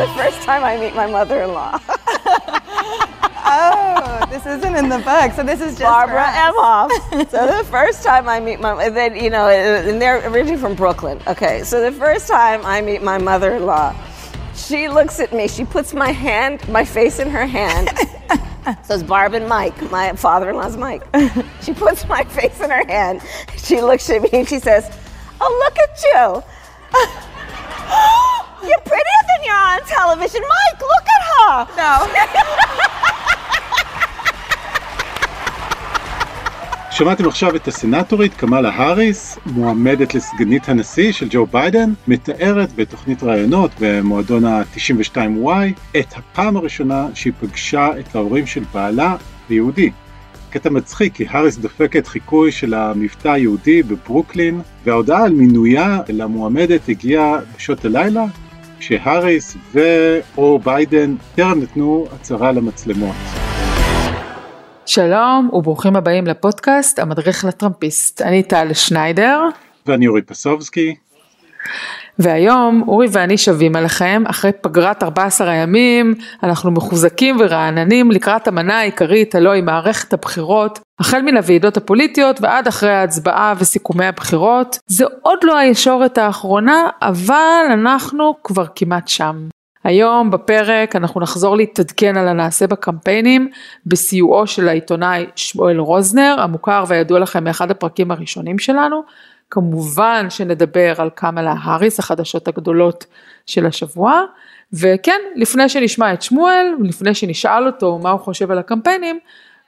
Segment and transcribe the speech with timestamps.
[0.00, 1.78] the first time I meet my mother-in-law.
[3.44, 6.90] oh, this isn't in the book, so this is just Barbara Emhoff.
[7.30, 11.20] so the first time I meet my, then you know, and they're originally from Brooklyn.
[11.26, 13.94] Okay, so the first time I meet my mother-in-law,
[14.54, 15.48] she looks at me.
[15.48, 17.90] She puts my hand, my face in her hand.
[18.84, 19.90] so it's Barb and Mike.
[19.90, 21.02] My father-in-law's Mike.
[21.60, 23.20] She puts my face in her hand.
[23.58, 24.90] She looks at me and she says,
[25.40, 27.26] "Oh, look at you."
[28.68, 30.42] You're prettier than you're on television.
[30.54, 31.54] Mike, look at her.
[31.80, 31.92] No.
[37.00, 43.70] שמעתם עכשיו את הסנטורית קמאלה האריס, מועמדת לסגנית הנשיא של ג'ו ביידן, מתארת בתוכנית ראיונות
[43.80, 45.48] במועדון ה-92Y
[45.98, 49.16] את הפעם הראשונה שהיא פגשה את ההורים של בעלה
[49.48, 49.90] היהודי.
[50.50, 57.38] קטע מצחיק כי האריס דופקת חיקוי של המבטא היהודי בברוקלין, וההודעה על מינויה למועמדת הגיעה
[57.56, 58.24] בשעות הלילה,
[58.80, 63.16] כשהאריס ו/או ביידן טרם נתנו הצהרה למצלמות.
[64.86, 68.22] שלום וברוכים הבאים לפודקאסט המדריך לטראמפיסט.
[68.22, 69.40] אני טל שניידר.
[69.86, 70.94] ואני אורי פסובסקי.
[72.20, 79.34] והיום אורי ואני שווים עליכם, אחרי פגרת 14 הימים, אנחנו מחוזקים ורעננים לקראת המנה העיקרית,
[79.34, 84.78] הלא היא מערכת הבחירות, החל מן הוועידות הפוליטיות ועד אחרי ההצבעה וסיכומי הבחירות.
[84.86, 89.48] זה עוד לא הישורת האחרונה, אבל אנחנו כבר כמעט שם.
[89.84, 93.48] היום בפרק אנחנו נחזור להתעדכן על הנעשה בקמפיינים
[93.86, 99.02] בסיועו של העיתונאי שמואל רוזנר המוכר וידוע לכם מאחד הפרקים הראשונים שלנו.
[99.50, 103.06] כמובן שנדבר על קמלה האריס החדשות הגדולות
[103.46, 104.22] של השבוע
[104.72, 109.18] וכן לפני שנשמע את שמואל לפני שנשאל אותו מה הוא חושב על הקמפיינים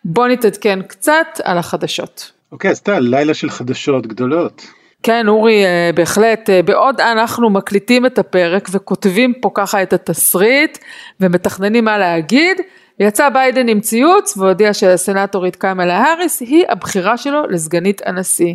[0.04, 2.32] בוא נתעדכן קצת על החדשות.
[2.52, 4.66] אוקיי okay, אז טל לילה של חדשות גדולות.
[5.02, 10.78] כן אורי אה, בהחלט אה, בעוד אנחנו מקליטים את הפרק וכותבים פה ככה את התסריט
[11.20, 12.60] ומתכננים מה להגיד
[13.00, 18.54] יצא ביידן עם ציוץ והודיע שהסנטורית קמלה האריס היא הבחירה שלו לסגנית הנשיא.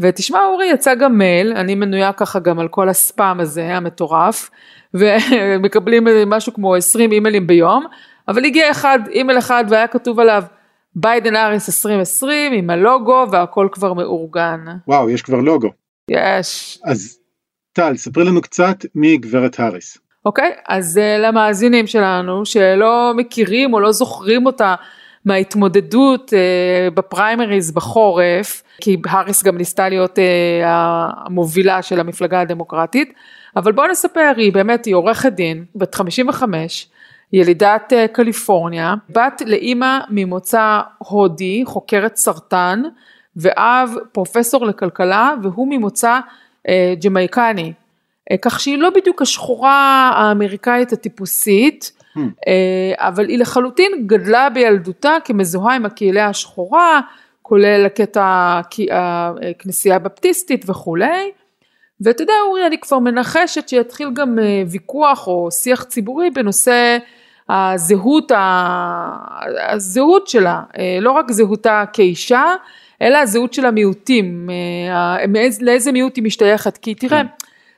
[0.00, 4.50] ותשמע אורי יצא גם מייל אני מנויה ככה גם על כל הספאם הזה המטורף
[4.94, 7.84] ומקבלים משהו כמו 20 אימיילים ביום
[8.28, 10.42] אבל הגיע אחד אימייל אחד והיה כתוב עליו
[10.94, 14.64] ביידן אריס 2020 עם הלוגו והכל כבר מאורגן.
[14.88, 15.70] וואו, יש כבר לוגו.
[16.10, 16.78] יש.
[16.84, 17.18] אז
[17.72, 19.98] טל, ספרי לנו קצת מי גברת האריס.
[20.24, 24.74] אוקיי, אז uh, למאזינים שלנו שלא מכירים או לא זוכרים אותה
[25.24, 30.22] מההתמודדות uh, בפריימריז בחורף, כי האריס גם ניסתה להיות uh,
[30.66, 33.12] המובילה של המפלגה הדמוקרטית,
[33.56, 36.88] אבל בואו נספר, היא באמת, היא עורכת דין, בת 55,
[37.32, 42.82] ילידת אה, קליפורניה, בת לאימא ממוצא הודי, חוקרת סרטן,
[43.36, 46.20] ואב פרופסור לכלכלה והוא ממוצא
[46.68, 47.72] אה, ג'מייקני,
[48.30, 52.20] אה, כך שהיא לא בדיוק השחורה האמריקאית הטיפוסית, hmm.
[52.96, 57.00] אבל היא לחלוטין גדלה בילדותה כמזוהה עם הקהילה השחורה,
[57.42, 58.60] כולל הקטע
[59.40, 61.30] הכנסייה הבפטיסטית וכולי.
[62.00, 66.98] ואתה יודע אורי אני כבר מנחשת שיתחיל גם אה, ויכוח או שיח ציבורי בנושא
[67.48, 68.32] הזהות,
[69.70, 72.44] הזהות שלה, אה, לא רק זהותה כאישה,
[73.02, 74.50] אלא הזהות של המיעוטים,
[75.60, 77.22] לאיזה מיעוט היא משתייכת, כי תראה,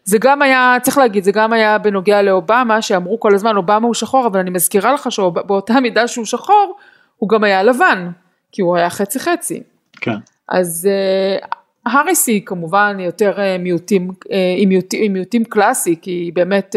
[0.05, 3.95] זה גם היה, צריך להגיד, זה גם היה בנוגע לאובמה, שאמרו כל הזמן, אובמה הוא
[3.95, 6.77] שחור, אבל אני מזכירה לך שבאותה מידה שהוא שחור,
[7.17, 8.11] הוא גם היה לבן,
[8.53, 9.63] כי הוא היה חצי חצי.
[10.01, 10.17] כן.
[10.49, 10.89] אז
[11.87, 16.77] האריס היא כמובן יותר מיעוטים, היא מיעוטים, מיעוטים קלאסי, כי באמת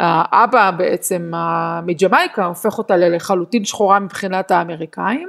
[0.00, 1.32] האבא בעצם
[1.86, 5.28] מג'מייקה הופך אותה ללחלוטין שחורה מבחינת האמריקאים.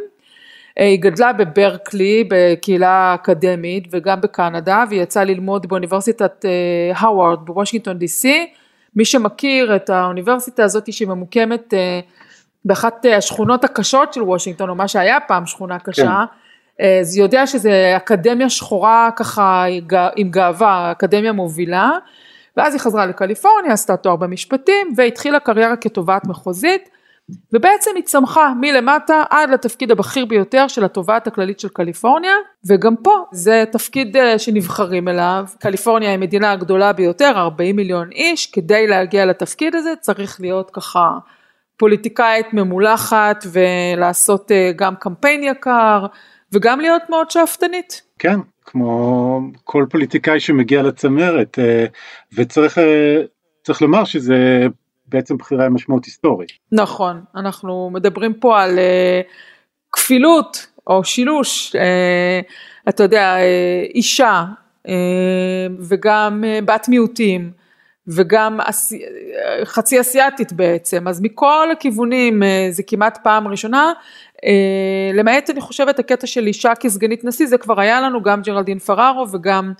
[0.77, 8.07] היא גדלה בברקלי בקהילה אקדמית וגם בקנדה והיא יצאה ללמוד באוניברסיטת אה, הווארד בוושינגטון די
[8.07, 8.47] סי.
[8.95, 11.99] מי שמכיר את האוניברסיטה הזאת שהיא ממוקמת אה,
[12.65, 16.03] באחת השכונות הקשות של וושינגטון או מה שהיה פעם שכונה קשה.
[16.03, 16.83] כן.
[17.01, 19.65] אז יודע שזה אקדמיה שחורה ככה
[20.15, 21.91] עם גאווה, אקדמיה מובילה.
[22.57, 26.89] ואז היא חזרה לקליפורניה, עשתה תואר במשפטים והתחילה קריירה כתובעת מחוזית
[27.53, 32.33] ובעצם היא צמחה מלמטה עד לתפקיד הבכיר ביותר של התובעת הכללית של קליפורניה
[32.67, 38.45] וגם פה זה תפקיד אה, שנבחרים אליו, קליפורניה היא המדינה הגדולה ביותר, 40 מיליון איש,
[38.45, 41.17] כדי להגיע לתפקיד הזה צריך להיות ככה
[41.77, 46.05] פוליטיקאית ממולחת ולעשות אה, גם קמפיין יקר
[46.51, 48.01] וגם להיות מאוד שאפתנית.
[48.19, 51.85] כן, כמו כל פוליטיקאי שמגיע לצמרת אה,
[52.33, 52.77] וצריך
[53.63, 54.67] צריך לומר שזה
[55.07, 56.51] בעצם בחירה עם משמעות היסטורית.
[56.71, 59.21] נכון אנחנו מדברים פה על אה,
[59.91, 61.75] כפילות או שילוש
[62.89, 63.35] אתה יודע
[63.95, 64.45] אישה
[65.79, 67.51] וגם בת מיעוטים
[68.07, 68.59] וגם
[69.63, 73.93] חצי אסיאתית בעצם, אז מכל הכיוונים זה כמעט פעם ראשונה,
[75.13, 79.25] למעט אני חושבת הקטע של אישה כסגנית נשיא, זה כבר היה לנו גם ג'רלדין פררו
[79.31, 79.73] וגם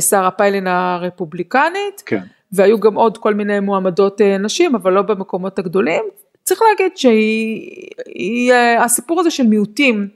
[0.00, 2.02] שרה פיילין הרפובליקנית.
[2.06, 2.22] כן.
[2.54, 6.04] והיו גם עוד כל מיני מועמדות נשים, אבל לא במקומות הגדולים.
[6.42, 6.92] צריך להגיד
[8.48, 10.08] שהסיפור הזה של מיעוטים,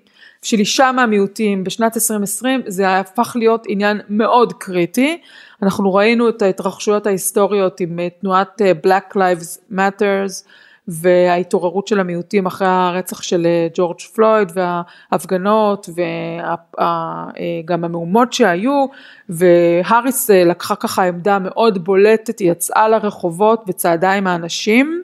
[0.43, 5.21] של אישה מהמיעוטים בשנת 2020, זה הפך להיות עניין מאוד קריטי.
[5.63, 10.49] אנחנו ראינו את ההתרחשויות ההיסטוריות עם תנועת Black Lives Matters,
[10.89, 18.87] וההתעוררות של המיעוטים אחרי הרצח של ג'ורג' פלויד וההפגנות וגם המהומות שהיו
[19.29, 25.03] והאריס לקחה ככה עמדה מאוד בולטת, היא יצאה לרחובות וצעדה עם האנשים.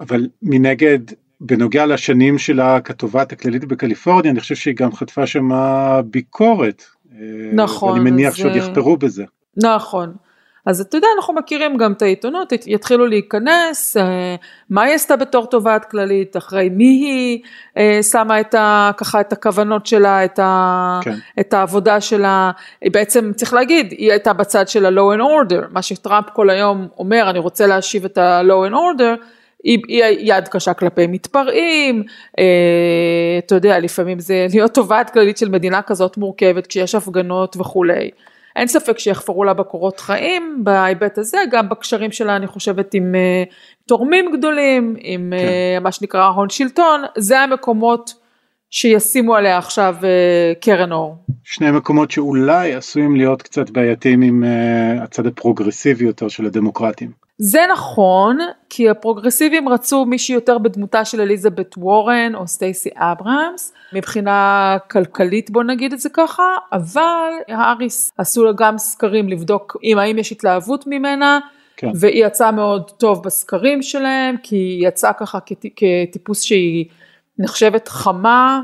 [0.00, 0.98] אבל מנגד
[1.40, 5.48] בנוגע לשנים שלה כתובת הכללית בקליפורניה אני חושב שהיא גם חטפה שם
[6.04, 6.82] ביקורת.
[7.52, 8.00] נכון.
[8.00, 9.24] אני מניח שעוד יחפרו בזה.
[9.64, 10.14] נכון.
[10.66, 13.96] אז אתה יודע, אנחנו מכירים גם את העיתונות, יתחילו להיכנס,
[14.70, 19.86] מה היא עשתה בתור תובעת כללית, אחרי מי היא שמה את ה, ככה את הכוונות
[19.86, 21.14] שלה, את, ה, כן.
[21.40, 25.82] את העבודה שלה, היא בעצם צריך להגיד, היא הייתה בצד של ה-law and order, מה
[25.82, 29.24] שטראמפ כל היום אומר, אני רוצה להשיב את ה-law and order,
[29.64, 32.02] היא, היא יד קשה כלפי מתפרעים,
[33.38, 38.10] אתה יודע, לפעמים זה להיות תובעת כללית של מדינה כזאת מורכבת כשיש הפגנות וכולי.
[38.56, 43.54] אין ספק שיחפרו לה בקורות חיים בהיבט הזה, גם בקשרים שלה אני חושבת עם uh,
[43.86, 45.44] תורמים גדולים, עם כן.
[45.78, 48.14] uh, מה שנקרא הון שלטון, זה המקומות
[48.70, 50.04] שישימו עליה עכשיו uh,
[50.60, 51.16] קרן אור.
[51.44, 54.44] שני מקומות שאולי עשויים להיות קצת בעייתיים עם
[55.02, 57.25] הצד הפרוגרסיבי יותר של הדמוקרטים.
[57.38, 58.38] זה נכון,
[58.70, 65.62] כי הפרוגרסיבים רצו מישהי יותר בדמותה של אליזבת וורן או סטייסי אברהמס, מבחינה כלכלית בוא
[65.62, 66.42] נגיד את זה ככה,
[66.72, 71.38] אבל האריס עשו לה גם סקרים לבדוק אם האם יש התלהבות ממנה,
[71.76, 71.90] כן.
[71.94, 75.38] והיא יצאה מאוד טוב בסקרים שלהם, כי היא יצאה ככה
[75.76, 76.84] כטיפוס שהיא
[77.38, 78.60] נחשבת חמה,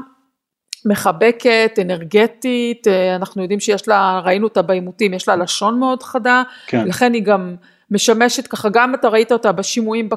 [0.86, 2.86] מחבקת, אנרגטית,
[3.16, 6.88] אנחנו יודעים שיש לה, ראינו אותה בעימותים, יש לה לשון מאוד חדה, כן.
[6.88, 7.56] לכן היא גם
[7.92, 10.08] משמשת ככה, גם אתה ראית אותה בשימועים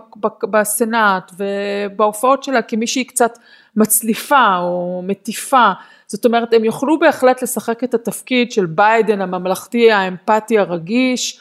[0.49, 3.37] בסנאט ובהופעות שלה כמישהי קצת
[3.75, 5.71] מצליפה או מטיפה,
[6.07, 11.39] זאת אומרת הם יוכלו בהחלט לשחק את התפקיד של ביידן הממלכתי האמפתי הרגיש,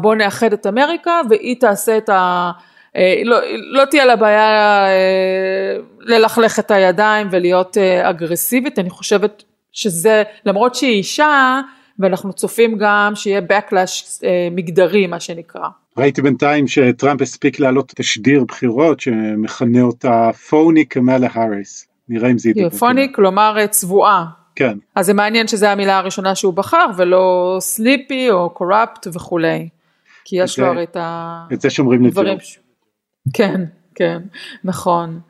[0.00, 2.50] בוא נאחד את אמריקה והיא תעשה את ה...
[2.96, 9.42] אה, לא, לא תהיה לה בעיה אה, ללכלך את הידיים ולהיות אה, אגרסיבית, אני חושבת
[9.72, 11.60] שזה, למרות שהיא אישה,
[11.98, 15.68] ואנחנו צופים גם שיהיה backlash אה, מגדרי מה שנקרא.
[15.96, 21.88] ראיתי בינתיים שטראמפ הספיק להעלות תשדיר בחירות שמכנה אותה פוני קמאלה האריס.
[22.08, 22.70] נראה אם זה ידבר.
[22.70, 24.24] פוני כלומר אה, צבועה.
[24.56, 24.78] כן.
[24.94, 29.68] אז זה מעניין שזו המילה הראשונה שהוא בחר ולא סליפי או קוראפט וכולי.
[30.24, 31.44] כי יש לו הרי את ה...
[31.52, 32.22] את זה שומרים לג'ו.
[33.34, 33.64] כן,
[33.94, 34.18] כן,
[34.64, 35.20] נכון.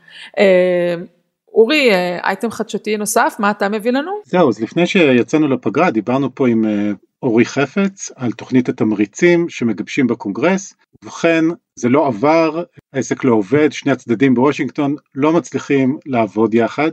[1.55, 4.13] אה, אורי, אה, אייטם חדשותי נוסף, מה אתה מביא לנו?
[4.25, 6.91] זהו, אז לפני שיצאנו לפגרה דיברנו פה עם אה,
[7.23, 11.45] אורי חפץ על תוכנית התמריצים שמגבשים בקונגרס, ובכן
[11.77, 12.63] זה לא עבר,
[12.93, 16.91] העסק לא עובד, שני הצדדים בוושינגטון לא מצליחים לעבוד יחד.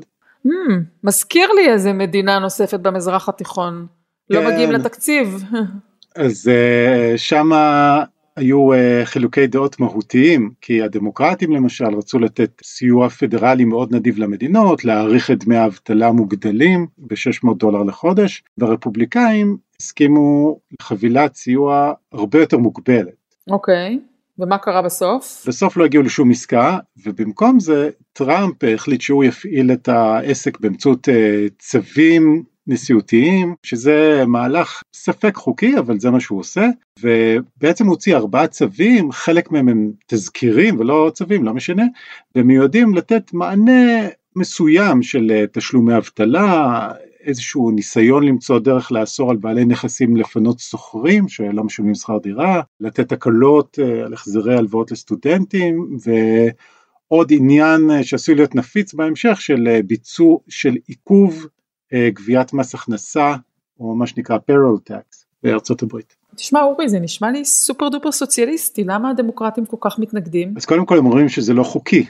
[0.47, 0.49] Hmm,
[1.03, 3.87] מזכיר לי איזה מדינה נוספת במזרח התיכון,
[4.29, 4.45] לא כן.
[4.45, 5.43] לא מגיעים לתקציב.
[6.15, 8.03] אז uh, שמה
[8.41, 14.85] היו uh, חילוקי דעות מהותיים, כי הדמוקרטים למשל רצו לתת סיוע פדרלי מאוד נדיב למדינות,
[14.85, 23.13] להאריך את דמי האבטלה המוגדלים ב-600 דולר לחודש, והרפובליקאים הסכימו לחבילת סיוע הרבה יותר מוגבלת.
[23.49, 24.43] אוקיי, okay.
[24.43, 25.43] ומה קרה בסוף?
[25.47, 31.11] בסוף לא הגיעו לשום עסקה, ובמקום זה טראמפ החליט שהוא יפעיל את העסק באמצעות uh,
[31.59, 36.65] צווים נשיאותיים, שזה מהלך ספק חוקי, אבל זה מה שהוא עושה,
[37.01, 41.83] ובעצם הוא הוציא ארבעה צווים, חלק מהם הם תזכירים ולא צווים, לא משנה,
[42.35, 46.91] ומיועדים לתת מענה מסוים של אה, תשלומי אבטלה,
[47.23, 53.11] איזשהו ניסיון למצוא דרך לאסור על בעלי נכסים לפנות שוכרים שלא משלמים שכר דירה, לתת
[53.11, 55.97] הקלות אה, על החזרי הלוואות לסטודנטים,
[57.11, 61.47] ועוד עניין אה, שעשוי להיות נפיץ בהמשך של ביצוע, של עיכוב
[61.93, 63.35] גביית מס הכנסה,
[63.79, 66.15] או מה שנקרא payroll tax בארצות הברית.
[66.35, 70.53] תשמע אורי זה נשמע לי סופר דופר סוציאליסטי למה הדמוקרטים כל כך מתנגדים?
[70.57, 72.05] אז קודם כל הם אומרים שזה לא חוקי.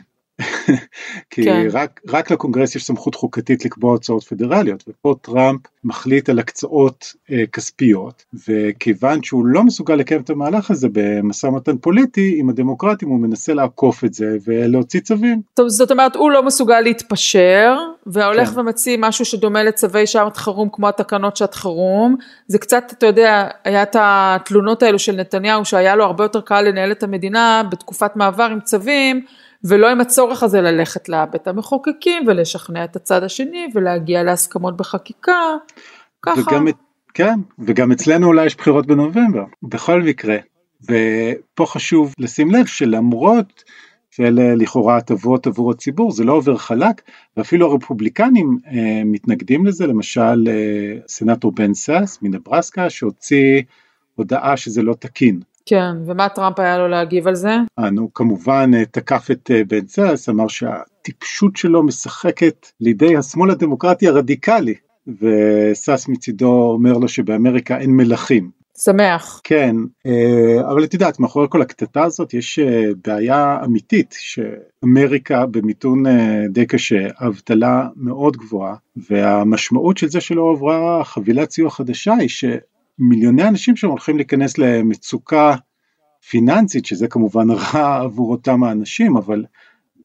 [1.30, 1.68] כי כן.
[1.72, 7.44] רק, רק לקונגרס יש סמכות חוקתית לקבוע הוצאות פדרליות, ופה טראמפ מחליט על הקצאות אה,
[7.52, 13.20] כספיות, וכיוון שהוא לא מסוגל לקיים את המהלך הזה במשא ומתן פוליטי עם הדמוקרטים, הוא
[13.20, 15.42] מנסה לעקוף את זה ולהוציא צווים.
[15.54, 18.60] טוב, זאת אומרת, הוא לא מסוגל להתפשר, והולך כן.
[18.60, 22.16] ומציע משהו שדומה לצווי שעת חירום כמו התקנות שעת חירום,
[22.48, 26.62] זה קצת, אתה יודע, היה את התלונות האלו של נתניהו, שהיה לו הרבה יותר קל
[26.62, 29.26] לנהל את המדינה בתקופת מעבר עם צווים,
[29.64, 35.58] ולא עם הצורך הזה ללכת לבית המחוקקים ולשכנע את הצד השני ולהגיע להסכמות בחקיקה,
[36.22, 36.42] ככה.
[36.42, 36.68] וגם,
[37.14, 40.38] כן, וגם אצלנו אולי יש בחירות בנובמבר, בכל מקרה.
[40.84, 43.64] ופה חשוב לשים לב שלמרות
[44.12, 47.02] שאלה לכאורה הטבות עבור הציבור, זה לא עובר חלק,
[47.38, 53.62] ואפילו הרפובליקנים אה, מתנגדים לזה, למשל אה, סנטור בן סאס מנברסקה שהוציא
[54.16, 55.40] הודעה שזה לא תקין.
[55.66, 57.56] כן, ומה טראמפ היה לו להגיב על זה?
[57.92, 64.08] נו, כמובן אה, תקף את אה, בן סאס, אמר שהטיפשות שלו משחקת לידי השמאל הדמוקרטי
[64.08, 64.76] הרדיקלי,
[65.08, 68.62] וסאס מצידו אומר לו שבאמריקה אין מלכים.
[68.84, 69.42] שמח.
[69.44, 69.76] כן,
[70.06, 72.60] אה, אבל את יודעת, מאחורי כל הקטטה הזאת יש
[73.06, 76.04] בעיה אמיתית, שאמריקה במיתון
[76.50, 78.76] די קשה, אבטלה מאוד גבוהה,
[79.10, 82.46] והמשמעות של זה שלא עברה חבילת סיוע חדשה היא ש...
[83.00, 85.56] מיליוני אנשים שם הולכים להיכנס למצוקה
[86.30, 89.46] פיננסית, שזה כמובן רע עבור אותם האנשים, אבל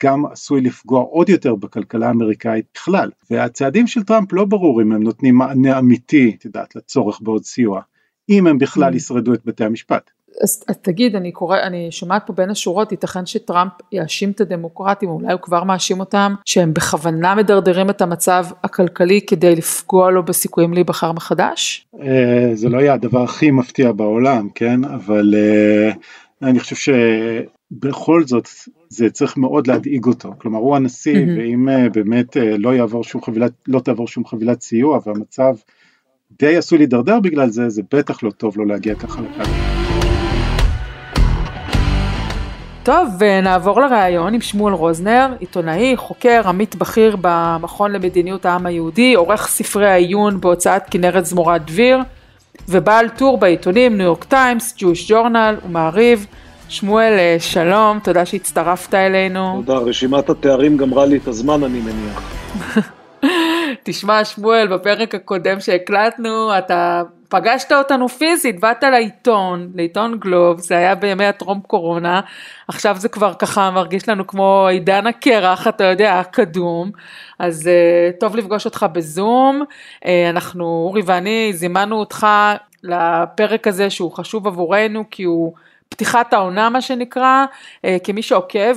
[0.02, 3.11] גם עשוי לפגוע עוד יותר בכלכלה האמריקאית בכלל.
[3.31, 7.81] והצעדים של טראמפ לא ברור אם הם נותנים מענה אמיתי, את יודעת, לצורך בעוד סיוע,
[8.28, 8.97] אם הם בכלל mm.
[8.97, 10.11] ישרדו את בתי המשפט.
[10.43, 15.09] אז, אז תגיד, אני קורא, אני שומעת פה בין השורות, ייתכן שטראמפ יאשים את הדמוקרטים,
[15.09, 20.73] אולי הוא כבר מאשים אותם, שהם בכוונה מדרדרים את המצב הכלכלי כדי לפגוע לו בסיכויים
[20.73, 21.87] להיבחר מחדש?
[22.02, 24.85] אה, זה לא יהיה הדבר הכי מפתיע בעולם, כן?
[24.85, 25.93] אבל אה,
[26.49, 28.49] אני חושב שבכל זאת
[28.88, 30.33] זה צריך מאוד להדאיג אותו.
[30.38, 31.38] כלומר, הוא הנשיא, mm-hmm.
[31.38, 35.55] ואם אה, באמת לא יעבור שום חבילת, לא תעבור שום חבילת סיוע, והמצב
[36.38, 39.75] די עשוי להידרדר בגלל זה, זה בטח לא טוב לו להגיע ככה לקלפי.
[42.87, 49.47] טוב, ונעבור לראיון עם שמואל רוזנר, עיתונאי, חוקר, עמית בכיר במכון למדיניות העם היהודי, עורך
[49.47, 51.99] ספרי העיון בהוצאת כנרת זמורת דביר,
[52.69, 56.26] ובעל טור בעיתונים ניו יורק טיימס, ג'ויש ג'ורנל ומעריב.
[56.69, 59.62] שמואל, אה, שלום, תודה שהצטרפת אלינו.
[59.66, 62.23] תודה, רשימת התארים גמרה לי את הזמן, אני מניח.
[63.85, 70.95] תשמע, שמואל, בפרק הקודם שהקלטנו, אתה פגשת אותנו פיזית, באת לעיתון, לעיתון גלוב, זה היה
[70.95, 72.21] בימי הטרום קורונה,
[72.68, 76.90] עכשיו זה כבר ככה מרגיש לנו כמו עידן הקרח, אתה יודע, הקדום,
[77.38, 79.62] אז uh, טוב לפגוש אותך בזום,
[80.04, 82.26] uh, אנחנו, אורי ואני, זימנו אותך
[82.83, 85.52] לפרק הזה שהוא חשוב עבורנו, כי הוא...
[85.88, 88.76] פתיחת העונה מה שנקרא, uh, כמי שעוקב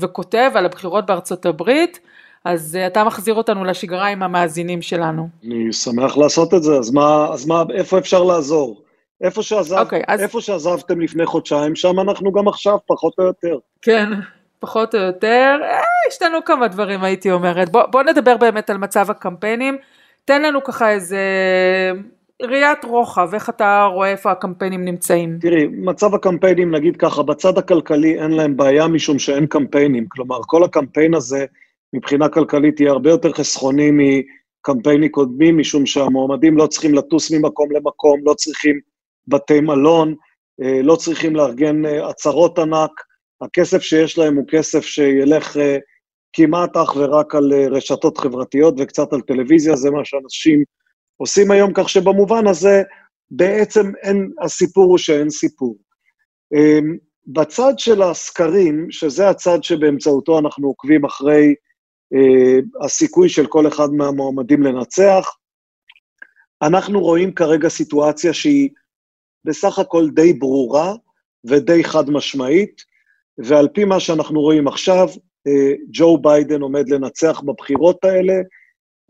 [0.00, 2.00] וכותב על הבחירות בארצות הברית,
[2.44, 5.28] אז uh, אתה מחזיר אותנו לשגרה עם המאזינים שלנו.
[5.44, 8.82] אני שמח לעשות את זה, אז מה, אז מה איפה אפשר לעזור?
[9.20, 10.20] איפה, שעזב, okay, אוקיי, אז...
[10.20, 13.58] איפה שעזבתם לפני חודשיים, שם אנחנו גם עכשיו, פחות או יותר.
[13.82, 14.08] כן,
[14.60, 15.58] פחות או יותר.
[15.62, 17.68] אה, השתנו כמה דברים, הייתי אומרת.
[17.68, 19.78] בוא, בוא נדבר באמת על מצב הקמפיינים.
[20.24, 21.20] תן לנו ככה איזה
[22.42, 25.38] ראיית רוחב, איך אתה רואה איפה הקמפיינים נמצאים?
[25.40, 30.06] תראי, מצב הקמפיינים, נגיד ככה, בצד הכלכלי אין להם בעיה משום שאין קמפיינים.
[30.08, 31.46] כלומר, כל הקמפיין הזה
[31.92, 38.20] מבחינה כלכלית יהיה הרבה יותר חסכוני מקמפיינים קודמים, משום שהמועמדים לא צריכים לטוס ממקום למקום,
[38.24, 38.80] לא צריכים
[39.26, 40.14] בתי מלון,
[40.62, 42.90] אה, לא צריכים לארגן אה, הצהרות ענק,
[43.40, 45.78] הכסף שיש להם הוא כסף שילך אה,
[46.32, 50.62] כמעט אך ורק על רשתות חברתיות וקצת על טלוויזיה, זה מה שאנשים
[51.16, 52.82] עושים היום, כך שבמובן הזה
[53.30, 55.76] בעצם אין, הסיפור הוא שאין סיפור.
[57.26, 61.54] בצד של הסקרים, שזה הצד שבאמצעותו אנחנו עוקבים אחרי
[62.84, 65.26] הסיכוי של כל אחד מהמועמדים לנצח.
[66.62, 68.68] אנחנו רואים כרגע סיטואציה שהיא
[69.44, 70.94] בסך הכל די ברורה
[71.44, 72.82] ודי חד משמעית,
[73.38, 75.08] ועל פי מה שאנחנו רואים עכשיו,
[75.46, 78.34] אה, ג'ו ביידן עומד לנצח בבחירות האלה,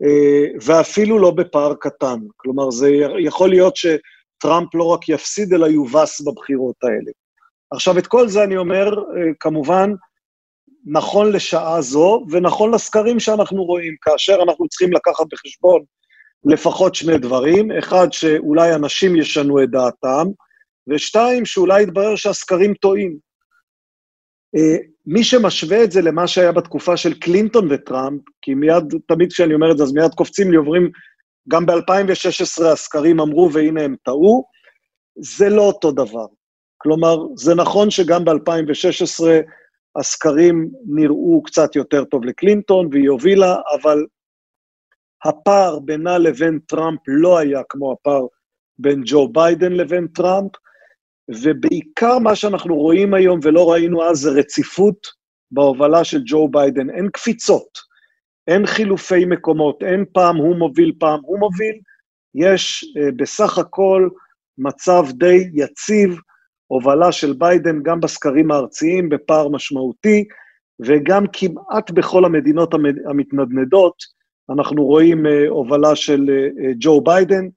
[0.03, 2.19] אה, ואפילו לא בפער קטן.
[2.37, 2.89] כלומר, זה
[3.19, 7.11] יכול להיות שטראמפ לא רק יפסיד, אלא יובס בבחירות האלה.
[7.71, 8.91] עכשיו, את כל זה אני אומר,
[9.39, 9.91] כמובן,
[10.85, 15.81] נכון לשעה זו ונכון לסקרים שאנחנו רואים, כאשר אנחנו צריכים לקחת בחשבון
[16.45, 20.27] לפחות שני דברים, אחד, שאולי אנשים ישנו את דעתם,
[20.87, 23.17] ושתיים, שאולי יתברר שהסקרים טועים.
[24.55, 29.53] אה, מי שמשווה את זה למה שהיה בתקופה של קלינטון וטראמפ, כי מיד, תמיד כשאני
[29.53, 30.91] אומר את זה, אז מיד קופצים לי, עוברים,
[31.47, 34.43] גם ב-2016 הסקרים אמרו והנה הם טעו,
[35.15, 36.25] זה לא אותו דבר.
[36.77, 39.23] כלומר, זה נכון שגם ב-2016
[39.99, 44.05] הסקרים נראו קצת יותר טוב לקלינטון והיא הובילה, אבל
[45.25, 48.25] הפער בינה לבין טראמפ לא היה כמו הפער
[48.79, 50.51] בין ג'ו ביידן לבין טראמפ,
[51.43, 55.07] ובעיקר מה שאנחנו רואים היום ולא ראינו אז זה רציפות
[55.51, 56.89] בהובלה של ג'ו ביידן.
[56.89, 57.77] אין קפיצות,
[58.47, 61.79] אין חילופי מקומות, אין פעם הוא מוביל, פעם הוא מוביל,
[62.35, 64.09] יש uh, בסך הכל
[64.57, 66.19] מצב די יציב,
[66.71, 70.23] הובלה של ביידן גם בסקרים הארציים בפער משמעותי,
[70.79, 72.73] וגם כמעט בכל המדינות
[73.05, 73.95] המתנדנדות,
[74.49, 77.47] אנחנו רואים uh, הובלה של uh, ג'ו ביידן.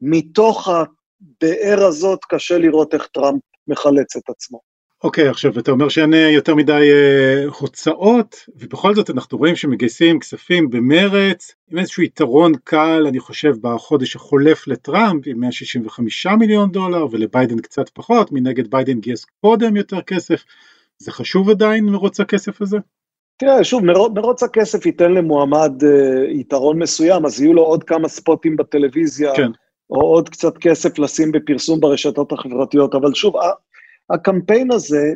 [0.00, 4.60] מתוך הבאר הזאת קשה לראות איך טראמפ מחלץ את עצמו.
[5.04, 10.20] אוקיי, okay, עכשיו אתה אומר שאין יותר מדי uh, הוצאות, ובכל זאת אנחנו רואים שמגייסים
[10.20, 17.06] כספים במרץ, עם איזשהו יתרון קל, אני חושב, בחודש החולף לטראמפ, עם 165 מיליון דולר,
[17.10, 20.44] ולביידן קצת פחות, מנגד ביידן גייס קודם יותר כסף.
[20.98, 22.78] זה חשוב עדיין מרוץ הכסף הזה?
[23.36, 28.56] תראה, שוב, מרוץ, הכסף ייתן למועמד uh, יתרון מסוים, אז יהיו לו עוד כמה ספוטים
[28.56, 29.50] בטלוויזיה, כן.
[29.90, 33.34] או עוד קצת כסף לשים בפרסום ברשתות החברתיות, אבל שוב,
[34.10, 35.12] הקמפיין הזה,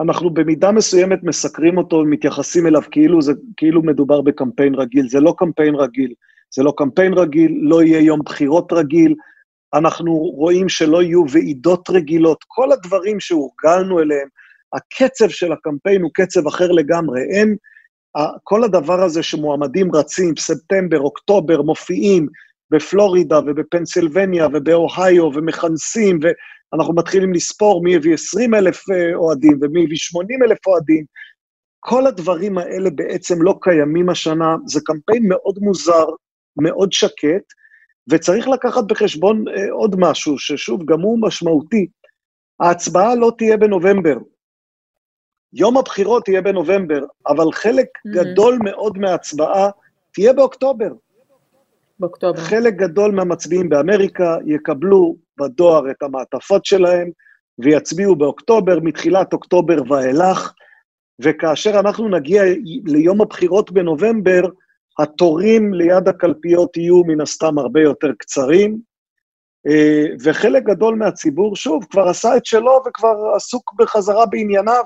[0.00, 5.08] אנחנו במידה מסוימת מסקרים אותו ומתייחסים אליו כאילו, זה, כאילו מדובר בקמפיין רגיל.
[5.08, 6.14] זה לא קמפיין רגיל.
[6.54, 9.14] זה לא קמפיין רגיל, לא יהיה יום בחירות רגיל,
[9.74, 14.28] אנחנו רואים שלא יהיו ועידות רגילות, כל הדברים שהורגלנו אליהם,
[14.72, 17.20] הקצב של הקמפיין הוא קצב אחר לגמרי.
[17.22, 17.56] אין,
[18.44, 22.28] כל הדבר הזה שמועמדים רצים, ספטמבר, אוקטובר, מופיעים
[22.70, 26.20] בפלורידה ובפנסילבניה ובאוהיו ומכנסים,
[26.74, 31.04] אנחנו מתחילים לספור מי הביא 20 אלף אה, אוהדים ומי הביא 80 אלף אוהדים.
[31.80, 36.06] כל הדברים האלה בעצם לא קיימים השנה, זה קמפיין מאוד מוזר,
[36.56, 37.44] מאוד שקט,
[38.10, 41.86] וצריך לקחת בחשבון אה, עוד משהו, ששוב, גם הוא משמעותי.
[42.60, 44.16] ההצבעה לא תהיה בנובמבר.
[45.52, 48.10] יום הבחירות תהיה בנובמבר, אבל חלק mm-hmm.
[48.14, 49.70] גדול מאוד מההצבעה
[50.12, 50.88] תהיה באוקטובר.
[51.98, 52.40] באוקטובר.
[52.40, 57.10] חלק גדול מהמצביעים באמריקה יקבלו בדואר את המעטפות שלהם
[57.58, 60.52] ויצביעו באוקטובר, מתחילת אוקטובר ואילך,
[61.22, 62.42] וכאשר אנחנו נגיע
[62.84, 64.42] ליום הבחירות בנובמבר,
[64.98, 68.78] התורים ליד הקלפיות יהיו מן הסתם הרבה יותר קצרים,
[69.68, 74.84] אה, וחלק גדול מהציבור, שוב, כבר עשה את שלו וכבר עסוק בחזרה בענייניו,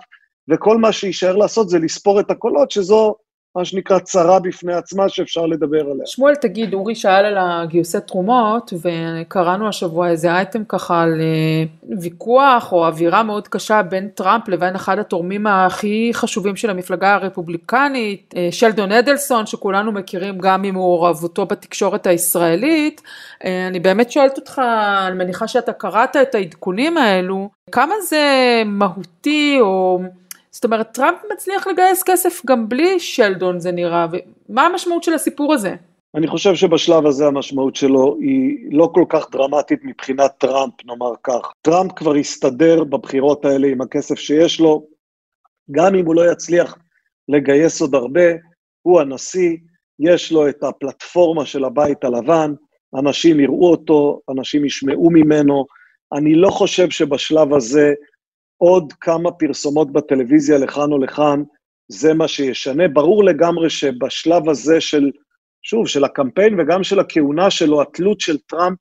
[0.50, 3.14] וכל מה שיישאר לעשות זה לספור את הקולות, שזו
[3.57, 6.07] מה שנקרא צרה בפני עצמה שאפשר לדבר עליה.
[6.07, 12.73] שמואל, תגיד, אורי שאל על הגיוסי תרומות, וקראנו השבוע איזה אייטם ככה על אה, ויכוח
[12.73, 18.49] או אווירה מאוד קשה בין טראמפ לבין אחד התורמים הכי חשובים של המפלגה הרפובליקנית, אה,
[18.53, 23.03] שלדון אדלסון, שכולנו מכירים גם ממעורבותו בתקשורת הישראלית.
[23.45, 24.63] אה, אני באמת שואלת אותך,
[25.07, 30.01] אני מניחה שאתה קראת את העדכונים האלו, כמה זה מהותי או...
[30.51, 34.07] זאת אומרת, טראמפ מצליח לגייס כסף גם בלי שלדון זה נראה,
[34.49, 35.75] ומה המשמעות של הסיפור הזה?
[36.15, 41.53] אני חושב שבשלב הזה המשמעות שלו היא לא כל כך דרמטית מבחינת טראמפ, נאמר כך.
[41.63, 44.87] טראמפ כבר הסתדר בבחירות האלה עם הכסף שיש לו,
[45.71, 46.79] גם אם הוא לא יצליח
[47.29, 48.31] לגייס עוד הרבה,
[48.83, 49.57] הוא הנשיא,
[49.99, 52.55] יש לו את הפלטפורמה של הבית הלבן,
[52.99, 55.67] אנשים יראו אותו, אנשים ישמעו ממנו.
[56.13, 57.95] אני לא חושב שבשלב הזה
[58.62, 61.42] עוד כמה פרסומות בטלוויזיה לכאן או לכאן,
[61.88, 62.88] זה מה שישנה.
[62.88, 65.11] ברור לגמרי שבשלב הזה של,
[65.62, 68.79] שוב, של הקמפיין וגם של הכהונה שלו, התלות של טראמפ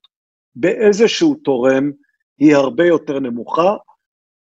[0.54, 1.90] באיזשהו תורם
[2.38, 3.76] היא הרבה יותר נמוכה.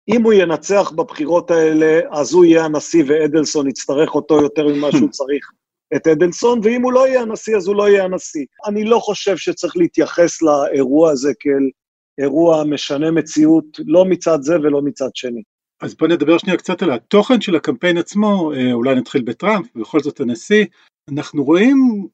[0.09, 5.09] אם הוא ינצח בבחירות האלה, אז הוא יהיה הנשיא ואדלסון יצטרך אותו יותר ממה שהוא
[5.11, 5.51] צריך
[5.97, 8.45] את אדלסון, ואם הוא לא יהיה הנשיא, אז הוא לא יהיה הנשיא.
[8.67, 11.71] אני לא חושב שצריך להתייחס לאירוע הזה כאל
[12.19, 15.43] אירוע משנה מציאות, לא מצד זה ולא מצד שני.
[15.81, 20.01] אז בוא נדבר שנייה קצת על התוכן של הקמפיין עצמו, אה, אולי נתחיל בטראמפ, בכל
[20.01, 20.65] זאת הנשיא.
[21.13, 22.07] אנחנו רואים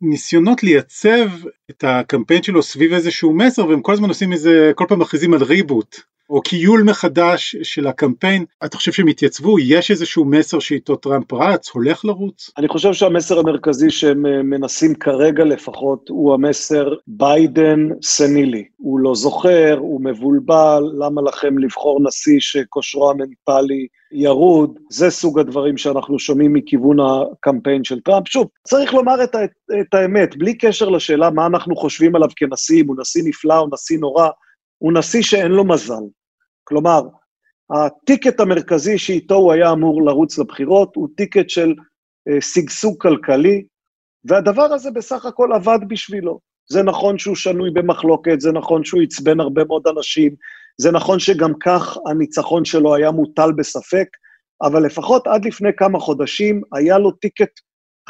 [0.00, 1.28] ניסיונות לייצב
[1.70, 5.42] את הקמפיין שלו סביב איזשהו מסר, והם כל הזמן עושים איזה, כל פעם מכריזים על
[5.42, 5.96] ריבוט.
[6.30, 9.58] או קיול מחדש של הקמפיין, אתה חושב שהם התייצבו?
[9.58, 12.50] יש איזשהו מסר שאיתו טראמפ רץ, הולך לרוץ?
[12.58, 18.64] אני חושב שהמסר המרכזי שהם אה, מנסים כרגע לפחות הוא המסר ביידן סנילי.
[18.76, 24.78] הוא לא זוכר, הוא מבולבל, למה לכם לבחור נשיא שכושרו המנטלי ירוד?
[24.90, 28.28] זה סוג הדברים שאנחנו שומעים מכיוון הקמפיין של טראמפ.
[28.28, 29.34] שוב, צריך לומר את,
[29.80, 33.68] את האמת, בלי קשר לשאלה מה אנחנו חושבים עליו כנשיא, אם הוא נשיא נפלא או
[33.72, 34.28] נשיא נורא,
[34.78, 36.02] הוא נשיא שאין לו מזל.
[36.64, 37.02] כלומר,
[37.70, 41.74] ה ticket המרכזי שאיתו הוא היה אמור לרוץ לבחירות הוא ticket של
[42.28, 43.64] אה, שגשוג כלכלי,
[44.24, 46.40] והדבר הזה בסך הכל עבד בשבילו.
[46.70, 50.34] זה נכון שהוא שנוי במחלוקת, זה נכון שהוא עצבן הרבה מאוד אנשים,
[50.80, 54.06] זה נכון שגם כך הניצחון שלו היה מוטל בספק,
[54.62, 57.50] אבל לפחות עד לפני כמה חודשים היה לו טיקט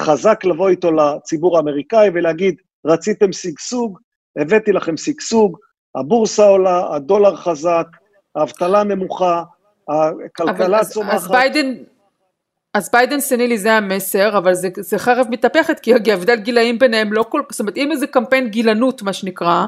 [0.01, 2.55] חזק לבוא איתו לציבור האמריקאי ולהגיד,
[2.87, 3.99] רציתם שגשוג,
[4.39, 5.59] הבאתי לכם שגשוג,
[5.95, 7.87] הבורסה עולה, הדולר חזק,
[8.37, 9.43] האבטלה נמוכה,
[9.88, 11.14] הכלכלה צומחת.
[11.14, 11.75] אז ביידן,
[12.75, 17.23] אז ביידן סנילי זה המסר, אבל זה, זה חרב מתהפכת, כי ההבדל גילאים ביניהם לא
[17.23, 19.66] כל, זאת אומרת אם איזה קמפיין גילנות מה שנקרא,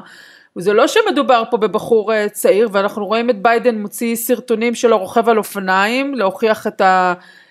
[0.55, 5.29] זה לא שמדובר פה בבחור אה, צעיר, ואנחנו רואים את ביידן מוציא סרטונים שלו רוכב
[5.29, 6.81] על אופניים, להוכיח את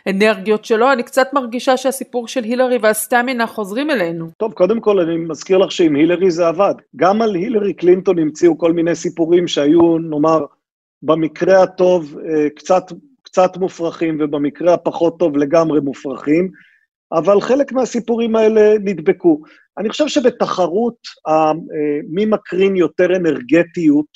[0.06, 4.26] האנרגיות שלו, אני קצת מרגישה שהסיפור של הילרי והסטמינה חוזרים אלינו.
[4.36, 6.74] טוב, קודם כל אני מזכיר לך שעם הילרי זה עבד.
[6.96, 10.44] גם על הילרי קלינטון המציאו כל מיני סיפורים שהיו, נאמר,
[11.02, 12.82] במקרה הטוב אה, קצת
[13.22, 16.50] קצת מופרכים, ובמקרה הפחות טוב לגמרי מופרכים,
[17.12, 19.40] אבל חלק מהסיפורים האלה נדבקו.
[19.78, 20.96] אני חושב שבתחרות
[21.28, 21.52] אה,
[22.08, 24.06] מי מקרין יותר אנרגטיות,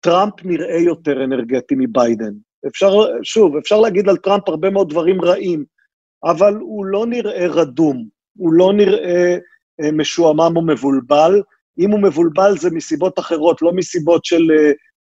[0.00, 2.32] טראמפ נראה יותר אנרגטי מביידן.
[2.66, 2.90] אפשר,
[3.22, 5.64] שוב, אפשר להגיד על טראמפ הרבה מאוד דברים רעים,
[6.24, 8.04] אבל הוא לא נראה רדום,
[8.38, 9.36] הוא לא נראה
[9.80, 11.42] אה, משועמם או מבולבל.
[11.78, 14.50] אם הוא מבולבל זה מסיבות אחרות, לא מסיבות של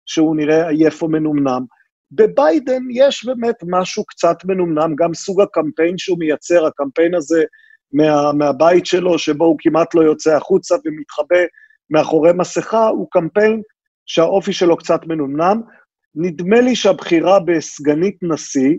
[0.07, 1.65] שהוא נראה עייף או מנומנם.
[2.11, 7.43] בביידן יש באמת משהו קצת מנומנם, גם סוג הקמפיין שהוא מייצר, הקמפיין הזה
[7.93, 11.39] מה, מהבית שלו, שבו הוא כמעט לא יוצא החוצה ומתחבא
[11.89, 13.61] מאחורי מסכה, הוא קמפיין
[14.05, 15.61] שהאופי שלו קצת מנומנם.
[16.15, 18.77] נדמה לי שהבחירה בסגנית נשיא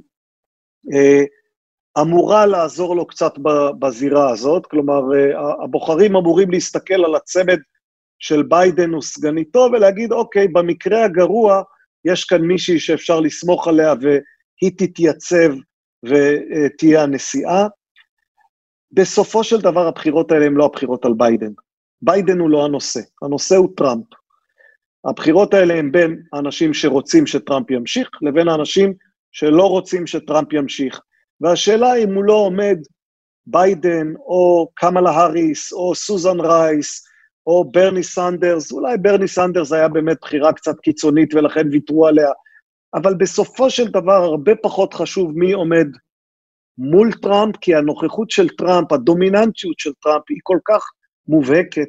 [0.95, 1.25] אה,
[2.01, 3.33] אמורה לעזור לו קצת
[3.79, 7.59] בזירה הזאת, כלומר, אה, הבוחרים אמורים להסתכל על הצמד
[8.19, 11.63] של ביידן וסגניתו ולהגיד, אוקיי, במקרה הגרוע,
[12.05, 15.53] יש כאן מישהי שאפשר לסמוך עליה והיא תתייצב
[16.05, 17.67] ותהיה הנשיאה.
[18.93, 21.53] בסופו של דבר הבחירות האלה הן לא הבחירות על ביידן.
[22.03, 24.05] ביידן הוא לא הנושא, הנושא הוא טראמפ.
[25.05, 28.95] הבחירות האלה הן בין האנשים שרוצים שטראמפ ימשיך לבין האנשים
[29.33, 31.01] שלא רוצים שטראמפ ימשיך.
[31.41, 32.79] והשאלה אם מולו עומד
[33.47, 37.08] ביידן או קמאלה האריס או סוזן רייס
[37.49, 42.31] או ברני סנדרס, אולי ברני סנדרס היה באמת בחירה קצת קיצונית ולכן ויתרו עליה,
[42.95, 45.87] אבל בסופו של דבר הרבה פחות חשוב מי עומד
[46.79, 50.83] מול טראמפ, כי הנוכחות של טראמפ, הדומיננטיות של טראמפ היא כל כך
[51.29, 51.89] מובהקת,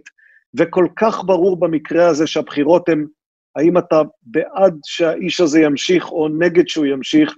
[0.58, 3.06] וכל כך ברור במקרה הזה שהבחירות הן
[3.56, 7.34] האם אתה בעד שהאיש הזה ימשיך או נגד שהוא ימשיך,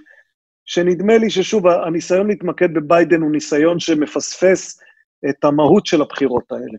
[0.66, 4.80] שנדמה לי ששוב, הניסיון להתמקד בביידן הוא ניסיון שמפספס
[5.30, 6.78] את המהות של הבחירות האלה.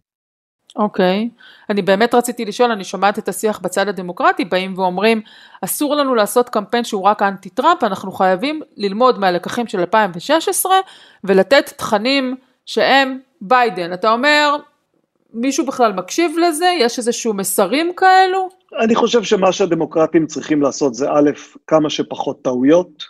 [0.76, 1.42] אוקיי, okay.
[1.70, 5.20] אני באמת רציתי לשאול, אני שומעת את השיח בצד הדמוקרטי, באים ואומרים,
[5.64, 10.72] אסור לנו לעשות קמפיין שהוא רק אנטי טראמפ, אנחנו חייבים ללמוד מהלקחים של 2016
[11.24, 13.92] ולתת תכנים שהם ביידן.
[13.92, 14.56] אתה אומר,
[15.34, 16.74] מישהו בכלל מקשיב לזה?
[16.78, 18.48] יש איזשהו מסרים כאלו?
[18.80, 21.30] אני חושב שמה שהדמוקרטים צריכים לעשות זה א',
[21.66, 23.04] כמה שפחות טעויות,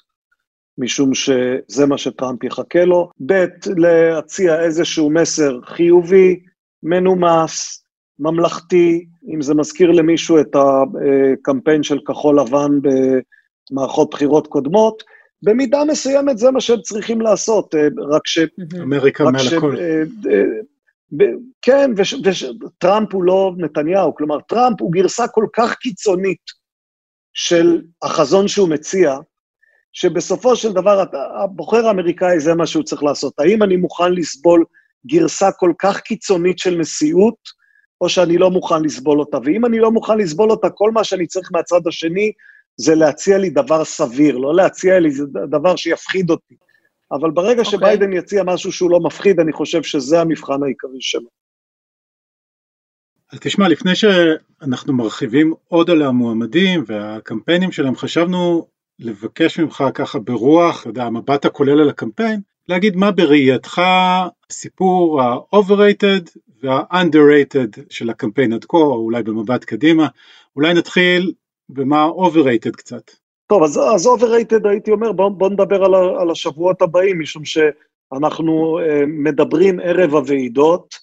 [0.79, 3.45] משום שזה מה שטראמפ יחכה לו, ב',
[3.77, 6.41] להציע איזשהו מסר חיובי,
[6.83, 7.85] מנומס,
[8.19, 12.71] ממלכתי, אם זה מזכיר למישהו את הקמפיין של כחול לבן
[13.71, 15.03] במערכות בחירות קודמות,
[15.43, 18.39] במידה מסוימת זה מה שהם צריכים לעשות, אה, רק ש...
[18.83, 19.77] אמריקה מעל הכל.
[19.79, 21.27] אה, אה,
[21.63, 21.91] כן,
[22.65, 26.63] וטראמפ הוא לא נתניהו, כלומר, טראמפ הוא גרסה כל כך קיצונית
[27.35, 29.17] של החזון שהוא מציע,
[29.93, 31.05] שבסופו של דבר
[31.43, 33.39] הבוחר האמריקאי זה מה שהוא צריך לעשות.
[33.39, 34.65] האם אני מוכן לסבול
[35.07, 37.63] גרסה כל כך קיצונית של נשיאות,
[38.01, 39.39] או שאני לא מוכן לסבול אותה.
[39.45, 42.33] ואם אני לא מוכן לסבול אותה, כל מה שאני צריך מהצד השני
[42.77, 45.11] זה להציע לי דבר סביר, לא להציע לי
[45.51, 46.55] דבר שיפחיד אותי.
[47.13, 47.65] אבל ברגע okay.
[47.65, 47.79] אוקיי.
[47.79, 51.29] שביידן יציע משהו שהוא לא מפחיד, אני חושב שזה המבחן העיקרי שלו.
[53.33, 58.67] אז תשמע, לפני שאנחנו מרחיבים עוד על המועמדים והקמפיינים שלהם, חשבנו
[58.99, 63.83] לבקש ממך ככה ברוח, אתה יודע, המבט הכולל על הקמפיין, להגיד מה בראייתך
[64.53, 70.07] הסיפור ה-overrated וה-underrated של הקמפיין עד כה, או אולי במבט קדימה.
[70.57, 71.33] אולי נתחיל
[71.69, 73.11] במה overrated קצת.
[73.47, 78.79] טוב, אז, אז overrated הייתי אומר, בואו בוא נדבר על, על השבועות הבאים, משום שאנחנו
[78.79, 80.95] uh, מדברים ערב הוועידות.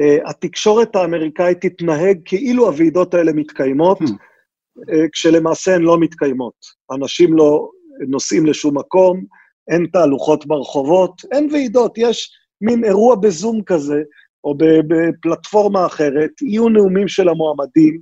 [0.00, 4.04] Uh, התקשורת האמריקאית תתנהג כאילו הוועידות האלה מתקיימות, hmm.
[4.04, 6.54] uh, כשלמעשה הן לא מתקיימות.
[6.90, 7.68] אנשים לא
[8.08, 9.24] נוסעים לשום מקום,
[9.68, 14.02] אין תהלוכות ברחובות, אין ועידות, יש מין אירוע בזום כזה,
[14.44, 14.54] או
[14.88, 18.00] בפלטפורמה אחרת, יהיו נאומים של המועמדים.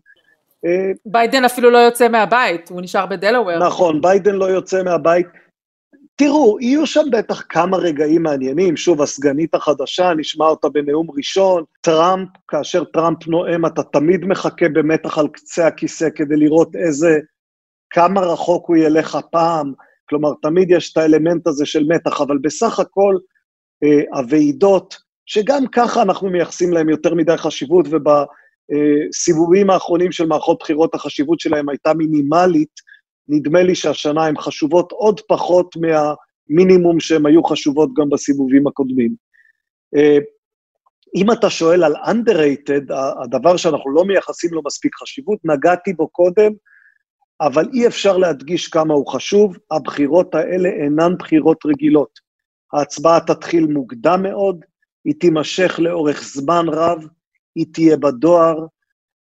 [0.67, 3.59] אה, ביידן אפילו לא יוצא מהבית, הוא נשאר בדלוור.
[3.59, 5.27] נכון, ביידן לא יוצא מהבית.
[6.17, 12.29] תראו, יהיו שם בטח כמה רגעים מעניינים, שוב, הסגנית החדשה, נשמע אותה בנאום ראשון, טראמפ,
[12.49, 17.19] כאשר טראמפ נואם, אתה תמיד מחכה במתח על קצה הכיסא כדי לראות איזה,
[17.91, 19.73] כמה רחוק הוא ילך הפעם,
[20.09, 23.15] כלומר, תמיד יש את האלמנט הזה של מתח, אבל בסך הכל,
[24.13, 31.41] הוועידות, שגם ככה אנחנו מייחסים להם יותר מדי חשיבות, ובסיבובים האחרונים של מערכות בחירות החשיבות
[31.41, 32.91] שלהם הייתה מינימלית,
[33.29, 39.15] נדמה לי שהשנה הן חשובות עוד פחות מהמינימום שהן היו חשובות גם בסיבובים הקודמים.
[39.97, 40.19] אה,
[41.17, 46.53] אם אתה שואל על underrated, הדבר שאנחנו לא מייחסים לו מספיק חשיבות, נגעתי בו קודם,
[47.41, 52.30] אבל אי אפשר להדגיש כמה הוא חשוב, הבחירות האלה אינן בחירות רגילות.
[52.73, 54.65] ההצבעה תתחיל מוקדם מאוד,
[55.05, 57.07] היא תימשך לאורך זמן רב,
[57.55, 58.67] היא תהיה בדואר,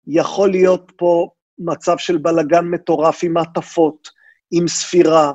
[0.07, 4.09] יכול להיות פה מצב של בלגן מטורף עם מעטפות,
[4.51, 5.33] עם ספירה.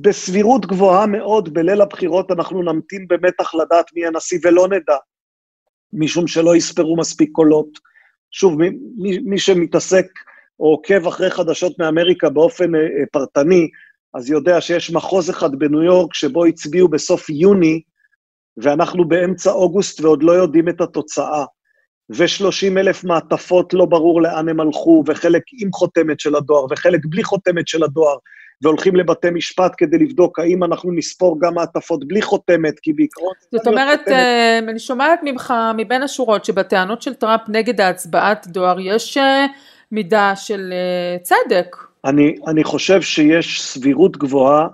[0.00, 4.96] בסבירות גבוהה מאוד, בליל הבחירות אנחנו נמתין במתח לדעת מי הנשיא ולא נדע,
[5.92, 7.78] משום שלא יספרו מספיק קולות.
[8.30, 8.70] שוב, מי,
[9.24, 10.06] מי שמתעסק
[10.60, 13.68] או עוקב אחרי חדשות מאמריקה באופן אה, אה, פרטני,
[14.14, 17.80] אז יודע שיש מחוז אחד בניו יורק שבו הצביעו בסוף יוני,
[18.56, 21.44] ואנחנו באמצע אוגוסט ועוד לא יודעים את התוצאה.
[22.10, 27.24] ו-30 אלף מעטפות לא ברור לאן הם הלכו, וחלק עם חותמת של הדואר, וחלק בלי
[27.24, 28.16] חותמת של הדואר,
[28.62, 33.32] והולכים לבתי משפט כדי לבדוק האם אנחנו נספור גם מעטפות בלי חותמת, כי בעיקרון...
[33.52, 34.14] זאת אומרת, חותמת...
[34.14, 39.18] אה, אני שומעת ממך, מבין השורות, שבטענות של טראמפ נגד ההצבעת דואר יש
[39.92, 41.87] מידה של אה, צדק.
[42.04, 44.68] אני, אני חושב שיש סבירות גבוהה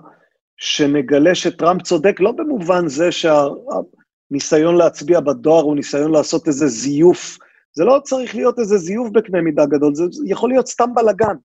[0.57, 7.37] שנגלה שטראמפ צודק, לא במובן זה שהניסיון להצביע בדואר הוא ניסיון לעשות איזה זיוף.
[7.73, 11.35] זה לא צריך להיות איזה זיוף בקנה מידה גדול, זה יכול להיות סתם בלאגן.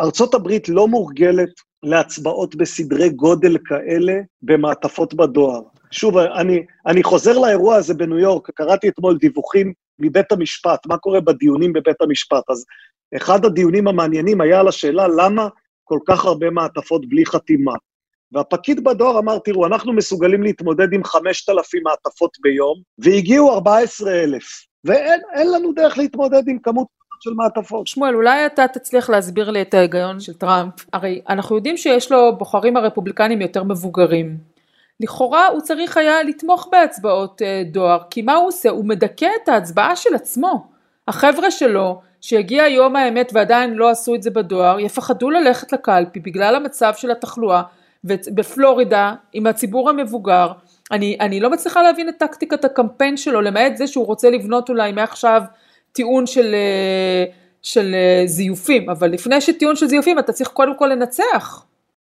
[0.00, 1.50] ארצות הברית לא מורגלת
[1.82, 5.60] להצבעות בסדרי גודל כאלה במעטפות בדואר.
[5.90, 11.20] שוב, אני, אני חוזר לאירוע הזה בניו יורק, קראתי אתמול דיווחים מבית המשפט, מה קורה
[11.20, 12.50] בדיונים בבית המשפט.
[12.50, 12.64] אז
[13.16, 15.48] אחד הדיונים המעניינים היה על השאלה למה
[15.84, 17.72] כל כך הרבה מעטפות בלי חתימה.
[18.32, 25.72] והפקיד בדואר אמר, תראו, אנחנו מסוגלים להתמודד עם 5,000 מעטפות ביום, והגיעו 14,000, ואין לנו
[25.72, 26.86] דרך להתמודד עם כמות
[27.20, 27.86] של מעטפות.
[27.86, 30.72] שמואל, אולי אתה תצליח להסביר לי את ההיגיון של טראמפ.
[30.92, 34.36] הרי אנחנו יודעים שיש לו בוחרים הרפובליקנים יותר מבוגרים.
[35.00, 38.70] לכאורה הוא צריך היה לתמוך בהצבעות אה, דואר, כי מה הוא עושה?
[38.70, 40.66] הוא מדכא את ההצבעה של עצמו.
[41.08, 46.54] החבר'ה שלו, שיגיע יום האמת ועדיין לא עשו את זה בדואר, יפחדו ללכת לקלפי בגלל
[46.54, 47.62] המצב של התחלואה,
[48.04, 50.52] בפלורידה, עם הציבור המבוגר,
[50.92, 54.92] אני, אני לא מצליחה להבין את טקטיקת הקמפיין שלו, למעט זה שהוא רוצה לבנות אולי
[54.92, 55.42] מעכשיו
[55.92, 57.24] טיעון של, אה,
[57.62, 61.64] של אה, זיופים, אבל לפני שטיעון של זיופים אתה צריך קודם כל לנצח.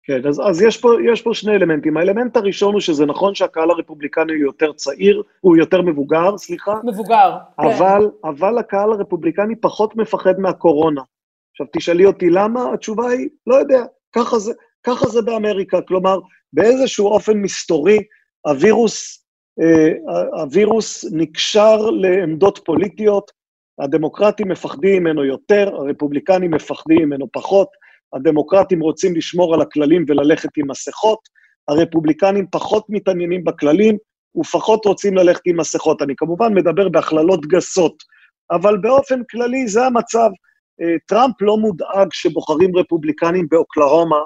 [0.05, 1.97] כן, אז, אז יש, פה, יש פה שני אלמנטים.
[1.97, 6.75] האלמנט הראשון הוא שזה נכון שהקהל הרפובליקני הוא יותר צעיר, הוא יותר מבוגר, סליחה.
[6.85, 7.69] מבוגר, כן.
[7.69, 8.29] אבל, כן.
[8.29, 11.03] אבל הקהל הרפובליקני פחות מפחד מהקורונה.
[11.53, 15.81] עכשיו, תשאלי אותי למה, התשובה היא, לא יודע, ככה זה, ככה זה באמריקה.
[15.83, 16.19] כלומר,
[16.53, 17.99] באיזשהו אופן מסתורי,
[18.47, 19.27] הווירוס,
[19.61, 19.93] אה,
[20.41, 23.31] הווירוס נקשר לעמדות פוליטיות,
[23.79, 27.69] הדמוקרטים מפחדים ממנו יותר, הרפובליקנים מפחדים ממנו פחות.
[28.15, 31.19] הדמוקרטים רוצים לשמור על הכללים וללכת עם מסכות,
[31.69, 33.97] הרפובליקנים פחות מתעניינים בכללים
[34.37, 36.03] ופחות רוצים ללכת עם מסכות.
[36.03, 37.95] אני כמובן מדבר בהכללות גסות,
[38.51, 40.31] אבל באופן כללי זה המצב.
[40.83, 44.17] אה, טראמפ לא מודאג שבוחרים רפובליקנים באוקלהומה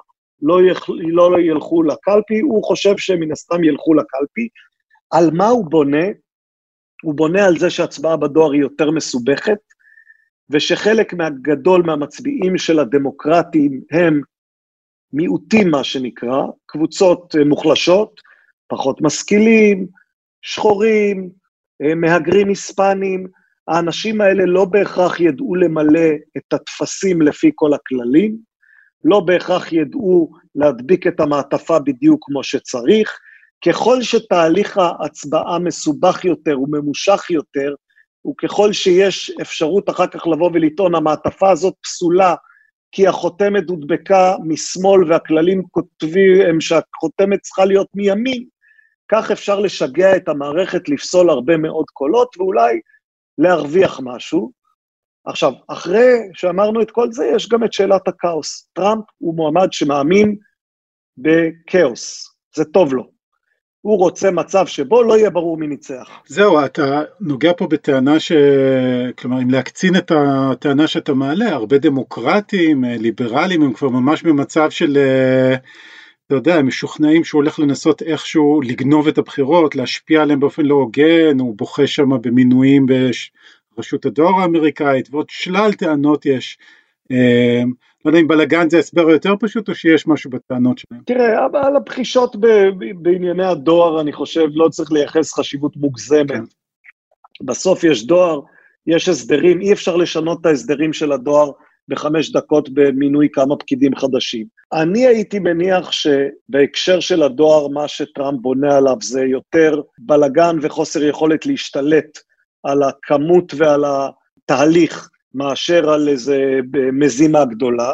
[0.42, 0.86] לא, יח...
[0.88, 4.48] לא ילכו לקלפי, הוא חושב שהם מן הסתם ילכו לקלפי.
[5.10, 6.06] על מה הוא בונה?
[7.02, 9.58] הוא בונה על זה שהצבעה בדואר היא יותר מסובכת,
[10.50, 14.20] ושחלק מהגדול מהמצביעים של הדמוקרטים הם
[15.12, 18.20] מיעוטים, מה שנקרא, קבוצות אה, מוחלשות,
[18.68, 19.86] פחות משכילים,
[20.42, 21.30] שחורים,
[21.82, 23.26] אה, מהגרים היספנים,
[23.68, 28.36] האנשים האלה לא בהכרח ידעו למלא את הטפסים לפי כל הכללים,
[29.04, 33.18] לא בהכרח ידעו להדביק את המעטפה בדיוק כמו שצריך.
[33.64, 37.74] ככל שתהליך ההצבעה מסובך יותר וממושך יותר,
[38.26, 42.34] וככל שיש אפשרות אחר כך לבוא ולטעון, המעטפה הזאת פסולה,
[42.92, 48.44] כי החותמת הודבקה משמאל והכללים כותבים שהחותמת צריכה להיות מימין,
[49.12, 52.80] כך אפשר לשגע את המערכת לפסול הרבה מאוד קולות ואולי
[53.38, 54.52] להרוויח משהו.
[55.24, 58.70] עכשיו, אחרי שאמרנו את כל זה, יש גם את שאלת הכאוס.
[58.72, 60.36] טראמפ הוא מועמד שמאמין
[61.18, 63.15] בכאוס, זה טוב לו.
[63.86, 66.10] הוא רוצה מצב שבו לא יהיה ברור מי ניצח.
[66.26, 68.32] זהו, אתה נוגע פה בטענה ש...
[69.18, 74.98] כלומר, אם להקצין את הטענה שאתה מעלה, הרבה דמוקרטים, ליברלים, הם כבר ממש במצב של...
[76.26, 80.74] אתה יודע, הם משוכנעים שהוא הולך לנסות איכשהו לגנוב את הבחירות, להשפיע עליהם באופן לא
[80.74, 82.86] הוגן, הוא בוכה שם במינויים
[83.76, 86.58] ברשות הדואר האמריקאית, ועוד שלל טענות יש
[88.06, 91.02] לא יודע אם בלאגן זה הסבר יותר פשוט או שיש משהו בטענות שלהם.
[91.06, 92.36] תראה, על הבחישות
[93.02, 96.30] בענייני הדואר אני חושב לא צריך לייחס חשיבות מוגזמת.
[96.30, 96.44] כן.
[97.44, 98.40] בסוף יש דואר,
[98.86, 101.50] יש הסדרים, אי אפשר לשנות את ההסדרים של הדואר
[101.88, 104.46] בחמש דקות במינוי כמה פקידים חדשים.
[104.72, 111.46] אני הייתי מניח שבהקשר של הדואר, מה שטראמפ בונה עליו זה יותר בלגן וחוסר יכולת
[111.46, 112.18] להשתלט
[112.62, 116.60] על הכמות ועל התהליך מאשר על איזה
[116.92, 117.92] מזימה גדולה.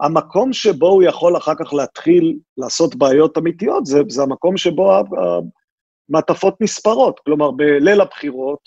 [0.00, 4.92] המקום שבו הוא יכול אחר כך להתחיל לעשות בעיות אמיתיות, זה, זה המקום שבו
[6.10, 7.20] המעטפות נספרות.
[7.24, 8.58] כלומר, בליל הבחירות,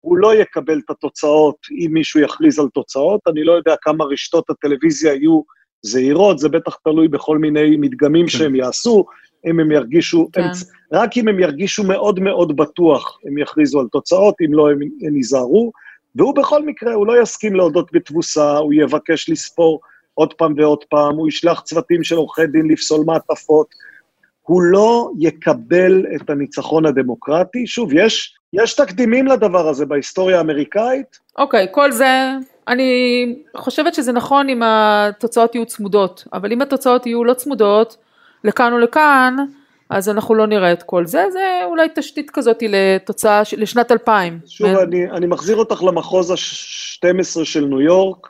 [0.00, 3.20] הוא לא יקבל את התוצאות אם מישהו יכריז על תוצאות.
[3.26, 5.40] אני לא יודע כמה רשתות הטלוויזיה יהיו
[5.82, 8.30] זהירות, זה בטח תלוי בכל מיני מדגמים כן.
[8.30, 9.04] שהם יעשו,
[9.50, 10.40] אם הם ירגישו, כן.
[10.40, 10.50] הם,
[10.92, 15.16] רק אם הם ירגישו מאוד מאוד בטוח, הם יכריזו על תוצאות, אם לא, הם, הם
[15.16, 15.72] ייזהרו.
[16.16, 19.80] והוא בכל מקרה, הוא לא יסכים להודות בתבוסה, הוא יבקש לספור
[20.14, 23.66] עוד פעם ועוד פעם, הוא ישלח צוותים של עורכי דין לפסול מעטפות.
[24.42, 27.66] הוא לא יקבל את הניצחון הדמוקרטי.
[27.66, 31.18] שוב, יש, יש תקדימים לדבר הזה בהיסטוריה האמריקאית.
[31.38, 32.30] אוקיי, okay, כל זה,
[32.68, 37.96] אני חושבת שזה נכון אם התוצאות יהיו צמודות, אבל אם התוצאות יהיו לא צמודות,
[38.44, 39.36] לכאן או לכאן,
[39.94, 44.38] אז אנחנו לא נראה את כל זה, זה אולי תשתית כזאת לתוצאה, לשנת 2000.
[44.46, 44.82] שוב, ו...
[44.82, 48.28] אני, אני מחזיר אותך למחוז ה-12 של ניו יורק,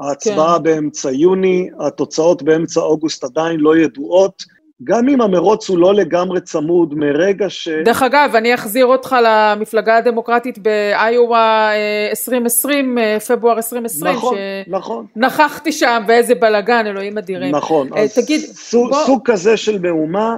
[0.00, 0.62] ההצבעה כן.
[0.62, 4.42] באמצע יוני, התוצאות באמצע אוגוסט עדיין לא ידועות.
[4.84, 7.68] גם אם המרוץ הוא לא לגמרי צמוד מרגע ש...
[7.68, 11.70] דרך אגב, אני אחזיר אותך למפלגה הדמוקרטית באיואה
[12.10, 15.06] 2020, אה, פברואר 2020, נכון, נכון.
[15.16, 17.54] נכחתי שם ואיזה בלאגן, אלוהים אדירים.
[17.54, 19.04] נכון, אה, אז תגיד, סוג, בוא...
[19.04, 20.36] סוג כזה של מהומה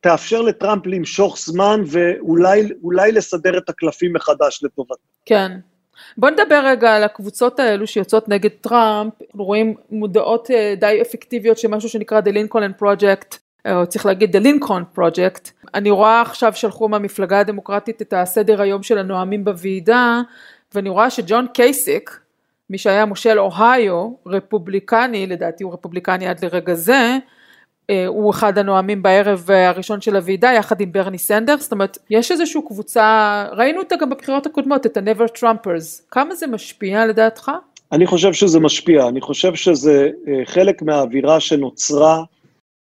[0.00, 5.02] תאפשר לטראמפ למשוך זמן ואולי לסדר את הקלפים מחדש לטובתו.
[5.26, 5.52] כן.
[6.16, 11.68] בוא נדבר רגע על הקבוצות האלו שיוצאות נגד טראמפ, רואים מודעות אה, די אפקטיביות של
[11.68, 13.38] משהו שנקרא The Lincoln Project,
[13.72, 15.50] או צריך להגיד The Lincoln Project.
[15.74, 20.20] אני רואה עכשיו שלחו מהמפלגה הדמוקרטית את הסדר היום של הנואמים בוועידה,
[20.74, 22.20] ואני רואה שג'ון קייסיק,
[22.70, 27.16] מי שהיה מושל אוהיו, רפובליקני, לדעתי הוא רפובליקני עד לרגע זה, אה,
[28.06, 32.60] הוא אחד הנואמים בערב הראשון של הוועידה יחד עם ברני סנדרס, זאת אומרת יש איזושהי
[32.66, 37.50] קבוצה, ראינו אותה גם בבחירות הקודמות, את ה-Never Trumpers, כמה זה משפיע לדעתך?
[37.92, 42.22] אני חושב שזה משפיע, אני חושב שזה אה, חלק מהאווירה שנוצרה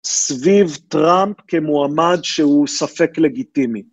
[0.05, 3.83] סביב טראמפ כמועמד שהוא ספק לגיטימי.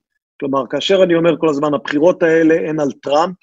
[0.41, 3.35] כלומר, כאשר אני אומר כל הזמן, הבחירות האלה הן על טראמפ,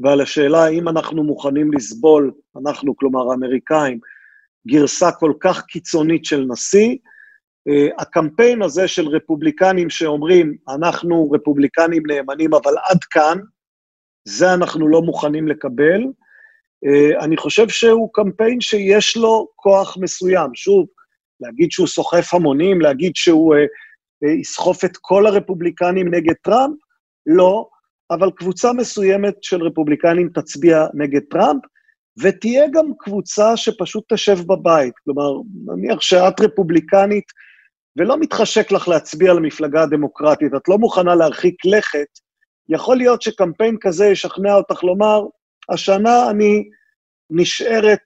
[0.00, 3.98] ועל השאלה האם אנחנו מוכנים לסבול, אנחנו, כלומר האמריקאים,
[4.68, 6.96] גרסה כל כך קיצונית של נשיא,
[7.68, 13.38] אה, הקמפיין הזה של רפובליקנים שאומרים, אנחנו רפובליקנים נאמנים, אבל עד כאן,
[14.24, 16.02] זה אנחנו לא מוכנים לקבל.
[16.86, 20.54] אה, אני חושב שהוא קמפיין שיש לו כוח מסוים.
[20.54, 20.86] שוב,
[21.40, 26.74] להגיד שהוא סוחף המונים, להגיד שהוא אה, יסחוף את כל הרפובליקנים נגד טראמפ,
[27.26, 27.68] לא,
[28.10, 31.62] אבל קבוצה מסוימת של רפובליקנים תצביע נגד טראמפ,
[32.18, 34.94] ותהיה גם קבוצה שפשוט תשב בבית.
[35.04, 35.32] כלומר,
[35.66, 37.24] נניח שאת רפובליקנית
[37.98, 42.08] ולא מתחשק לך להצביע למפלגה הדמוקרטית, את לא מוכנה להרחיק לכת,
[42.68, 45.22] יכול להיות שקמפיין כזה ישכנע אותך לומר,
[45.68, 46.64] השנה אני
[47.30, 48.02] נשארת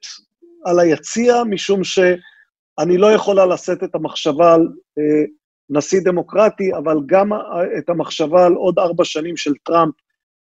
[0.65, 4.61] על היציע, משום שאני לא יכולה לשאת את המחשבה על
[4.99, 5.25] אה,
[5.71, 7.31] נשיא דמוקרטי, אבל גם
[7.79, 9.95] את המחשבה על עוד ארבע שנים של טראמפ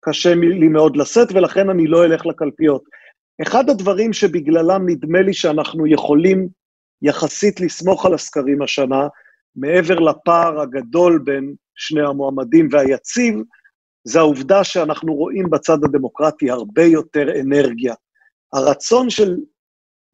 [0.02, 2.84] קשה לי מאוד לשאת, ולכן אני לא אלך לקלפיות.
[3.41, 6.48] אחד הדברים שבגללם נדמה לי שאנחנו יכולים
[7.02, 9.08] יחסית לסמוך על הסקרים השנה,
[9.56, 13.36] מעבר לפער הגדול בין שני המועמדים והיציב,
[14.04, 17.94] זה העובדה שאנחנו רואים בצד הדמוקרטי הרבה יותר אנרגיה.
[18.54, 19.38] הרצון של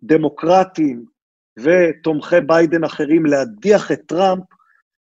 [0.03, 1.05] דמוקרטים
[1.59, 4.43] ותומכי ביידן אחרים להדיח את טראמפ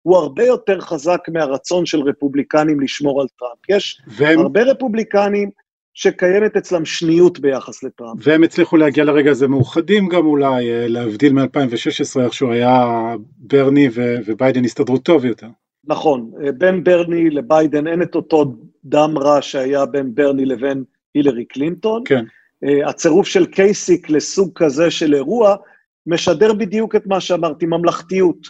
[0.01, 3.69] הוא הרבה יותר חזק מהרצון של רפובליקנים לשמור על טראמפ.
[3.69, 4.39] יש והם...
[4.39, 5.49] הרבה רפובליקנים
[5.95, 8.19] שקיימת אצלם שניות ביחס לטראמפ.
[8.23, 12.85] והם הצליחו להגיע לרגע הזה מאוחדים גם אולי, אה, להבדיל מ-2016, איך שהוא היה
[13.37, 15.47] ברני ו- וביידן הסתדרו טוב יותר.
[15.87, 18.55] נכון, אה, בין ברני לביידן אין את אותו
[18.85, 22.01] דם רע שהיה בין ברני לבין הילרי קלינטון.
[22.05, 22.25] כן.
[22.63, 25.55] אה, הצירוף של קייסיק לסוג כזה של אירוע
[26.07, 28.47] משדר בדיוק את מה שאמרתי, ממלכתיות.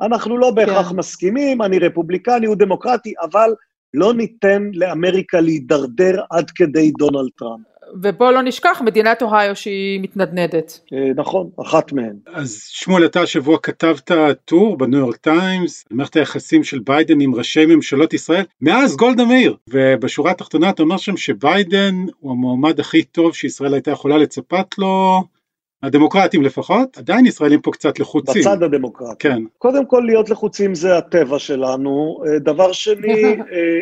[0.00, 0.96] אנחנו לא בהכרח כן.
[0.96, 3.50] מסכימים, אני רפובליקני, הוא דמוקרטי, אבל
[3.94, 7.78] לא ניתן לאמריקה להידרדר עד כדי דונלד טראמפ.
[8.02, 10.80] ובוא לא נשכח מדינת אוהיו שהיא מתנדנדת.
[10.92, 12.16] אה, נכון, אחת מהן.
[12.26, 14.10] אז שמואל, אתה השבוע כתבת
[14.44, 19.24] טור בניו יורק טיימס, על מערכת היחסים של ביידן עם ראשי ממשלות ישראל, מאז גולדה
[19.24, 24.78] מאיר, ובשורה התחתונה אתה אומר שם שביידן הוא המועמד הכי טוב שישראל הייתה יכולה לצפת
[24.78, 25.22] לו,
[25.82, 28.42] הדמוקרטים לפחות, עדיין ישראלים פה קצת לחוצים.
[28.42, 29.28] בצד הדמוקרטי.
[29.28, 29.42] כן.
[29.58, 32.22] קודם כל, להיות לחוצים זה הטבע שלנו.
[32.26, 33.80] אה, דבר שני, אה,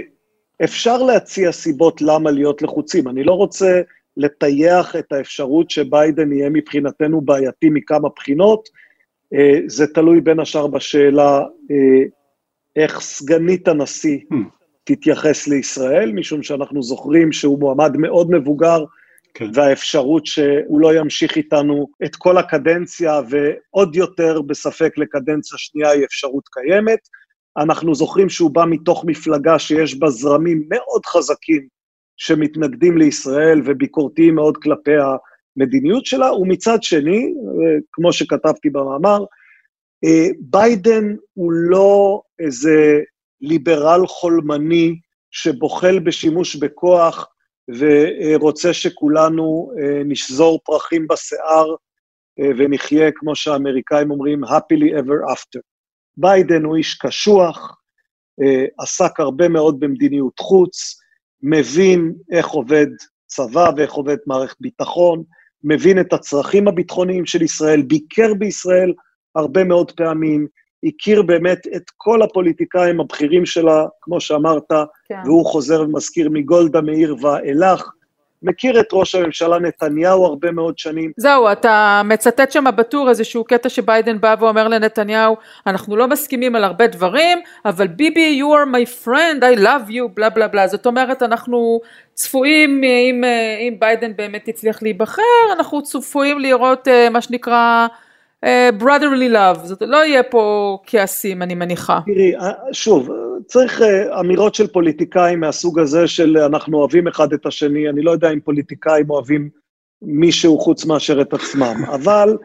[0.65, 3.09] אפשר להציע סיבות למה להיות לחוצים.
[3.09, 3.81] אני לא רוצה
[4.17, 8.69] לטייח את האפשרות שביידן יהיה מבחינתנו בעייתי מכמה בחינות.
[9.35, 11.43] אה, זה תלוי בין השאר בשאלה
[12.77, 14.37] איך סגנית הנשיא hmm.
[14.85, 18.85] תתייחס לישראל, משום שאנחנו זוכרים שהוא מועמד מאוד מבוגר,
[19.39, 19.51] כן.
[19.55, 26.49] והאפשרות שהוא לא ימשיך איתנו את כל הקדנציה, ועוד יותר בספק לקדנציה שנייה היא אפשרות
[26.49, 26.99] קיימת.
[27.59, 31.67] אנחנו זוכרים שהוא בא מתוך מפלגה שיש בה זרמים מאוד חזקים
[32.17, 34.95] שמתנגדים לישראל וביקורתיים מאוד כלפי
[35.57, 37.35] המדיניות שלה, ומצד שני,
[37.93, 39.25] כמו שכתבתי במאמר,
[40.41, 43.01] ביידן הוא לא איזה
[43.41, 44.99] ליברל חולמני
[45.31, 47.29] שבוחל בשימוש בכוח
[47.69, 51.75] ורוצה שכולנו אה, נשזור פרחים בשיער
[52.41, 55.61] אה, ונחיה, כמו שהאמריקאים אומרים, happily ever after.
[56.17, 57.81] ביידן הוא איש קשוח,
[58.43, 61.01] אה, עסק הרבה מאוד במדיניות חוץ,
[61.43, 62.87] מבין איך עובד
[63.27, 65.23] צבא ואיך עובד מערכת ביטחון,
[65.65, 68.93] מבין את הצרכים הביטחוניים של ישראל, ביקר בישראל
[69.35, 70.47] הרבה מאוד פעמים,
[70.85, 74.73] הכיר באמת את כל הפוליטיקאים הבכירים שלה, כמו שאמרת,
[75.09, 75.19] כן.
[75.25, 77.91] והוא חוזר ומזכיר מגולדה מאיר ואילך.
[78.43, 81.13] מכיר את ראש הממשלה נתניהו הרבה מאוד שנים.
[81.17, 86.65] זהו, אתה מצטט שם בטור איזשהו קטע שביידן בא ואומר לנתניהו, אנחנו לא מסכימים על
[86.65, 90.69] הרבה דברים, אבל ביבי, you are my friend, I love you, בלה בלה בלה.
[90.69, 91.81] זאת אומרת, אנחנו
[92.15, 93.25] צפויים, אם,
[93.61, 95.23] אם ביידן באמת יצליח להיבחר,
[95.53, 97.87] אנחנו צפויים לראות אה, מה שנקרא אה,
[98.79, 102.01] brotherly love, זאת לא יהיה פה כעסים, אני מניחה.
[102.07, 103.11] תראי, אה, שוב,
[103.47, 108.11] צריך אה, אמירות של פוליטיקאים מהסוג הזה של אנחנו אוהבים אחד את השני, אני לא
[108.11, 109.49] יודע אם פוליטיקאים אוהבים
[110.03, 112.37] מישהו חוץ מאשר את עצמם, אבל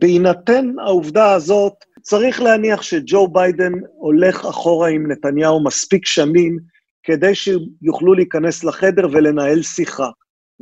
[0.00, 6.58] בהינתן העובדה הזאת, צריך להניח שג'ו ביידן הולך אחורה עם נתניהו מספיק שנים
[7.02, 10.08] כדי שיוכלו להיכנס לחדר ולנהל שיחה.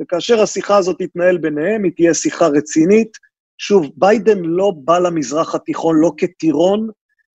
[0.01, 3.17] וכאשר השיחה הזאת תתנהל ביניהם, היא תהיה שיחה רצינית,
[3.61, 6.89] שוב, ביידן לא בא למזרח התיכון לא כטירון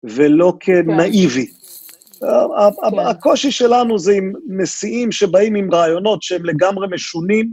[0.03, 1.45] ולא כנאיבי.
[1.45, 2.99] כן.
[3.07, 7.51] הקושי שלנו זה עם נשיאים שבאים עם רעיונות שהם לגמרי משונים,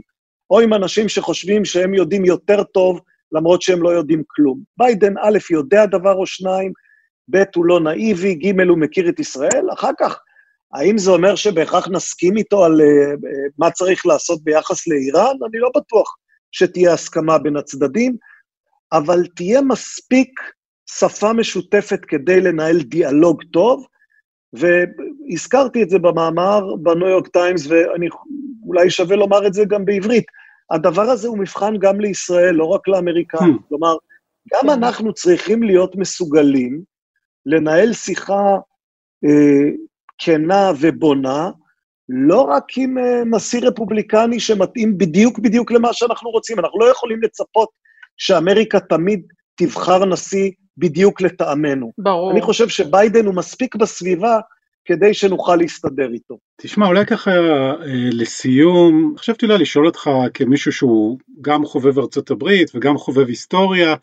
[0.49, 2.99] או עם אנשים שחושבים שהם יודעים יותר טוב,
[3.31, 4.59] למרות שהם לא יודעים כלום.
[4.77, 6.71] ביידן, א', יודע דבר או שניים,
[7.29, 10.19] ב', הוא לא נאיבי, ג', הוא מכיר את ישראל, אחר כך,
[10.73, 15.35] האם זה אומר שבהכרח נסכים איתו על uh, מה צריך לעשות ביחס לאיראן?
[15.49, 16.15] אני לא בטוח
[16.51, 18.15] שתהיה הסכמה בין הצדדים.
[18.93, 20.39] אבל תהיה מספיק
[20.89, 23.85] שפה משותפת כדי לנהל דיאלוג טוב,
[24.53, 30.25] והזכרתי את זה במאמר בניו יורק טיימס, ואולי שווה לומר את זה גם בעברית.
[30.71, 33.55] הדבר הזה הוא מבחן גם לישראל, לא רק לאמריקאים.
[33.55, 33.67] Hmm.
[33.69, 33.95] כלומר,
[34.53, 34.73] גם hmm.
[34.73, 36.81] אנחנו צריכים להיות מסוגלים
[37.45, 38.57] לנהל שיחה
[39.25, 39.69] אה,
[40.17, 41.51] כנה ובונה,
[42.09, 47.21] לא רק עם אה, נשיא רפובליקני שמתאים בדיוק בדיוק למה שאנחנו רוצים, אנחנו לא יכולים
[47.21, 47.69] לצפות
[48.19, 49.21] שאמריקה תמיד
[49.55, 51.91] תבחר נשיא בדיוק לטעמנו.
[51.97, 52.31] ברור.
[52.31, 54.39] אני חושב שביידן הוא מספיק בסביבה
[54.85, 56.37] כדי שנוכל להסתדר איתו.
[56.61, 57.73] תשמע, אולי ככה אה,
[58.11, 63.95] לסיום, חשבתי אולי לשאול אותך כמישהו שהוא גם חובב ארצות הברית וגם חובב היסטוריה,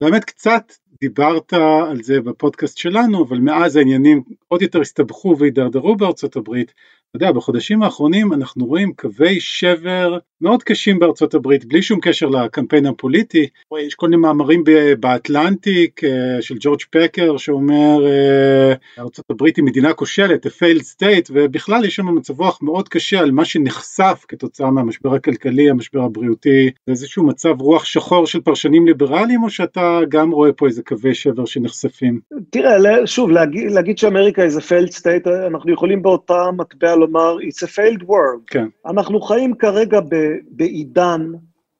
[0.00, 1.52] באמת קצת דיברת
[1.90, 6.72] על זה בפודקאסט שלנו, אבל מאז העניינים עוד יותר הסתבכו והידרדרו בארצות הברית.
[7.16, 12.26] אתה יודע, בחודשים האחרונים אנחנו רואים קווי שבר מאוד קשים בארצות הברית, בלי שום קשר
[12.26, 13.46] לקמפיין הפוליטי.
[13.78, 14.64] יש כל מיני מאמרים
[15.00, 21.30] באטלנטיק אה, של ג'ורג' פקר שאומר אה, ארצות הברית היא מדינה כושלת, a failed state,
[21.30, 26.70] ובכלל יש שם מצב רוח מאוד קשה על מה שנחשף כתוצאה מהמשבר הכלכלי, המשבר הבריאותי,
[26.86, 31.14] זה איזשהו מצב רוח שחור של פרשנים ליברליים, או שאתה גם רואה פה איזה קווי
[31.14, 32.20] שבר שנחשפים?
[32.50, 37.68] תראה, שוב, להגיד, להגיד שאמריקה היא failed state, אנחנו יכולים באותה מטבע לומר, it's a
[37.68, 38.42] failed world.
[38.46, 38.66] כן.
[38.86, 40.16] אנחנו חיים כרגע ב...
[40.50, 41.32] בעידן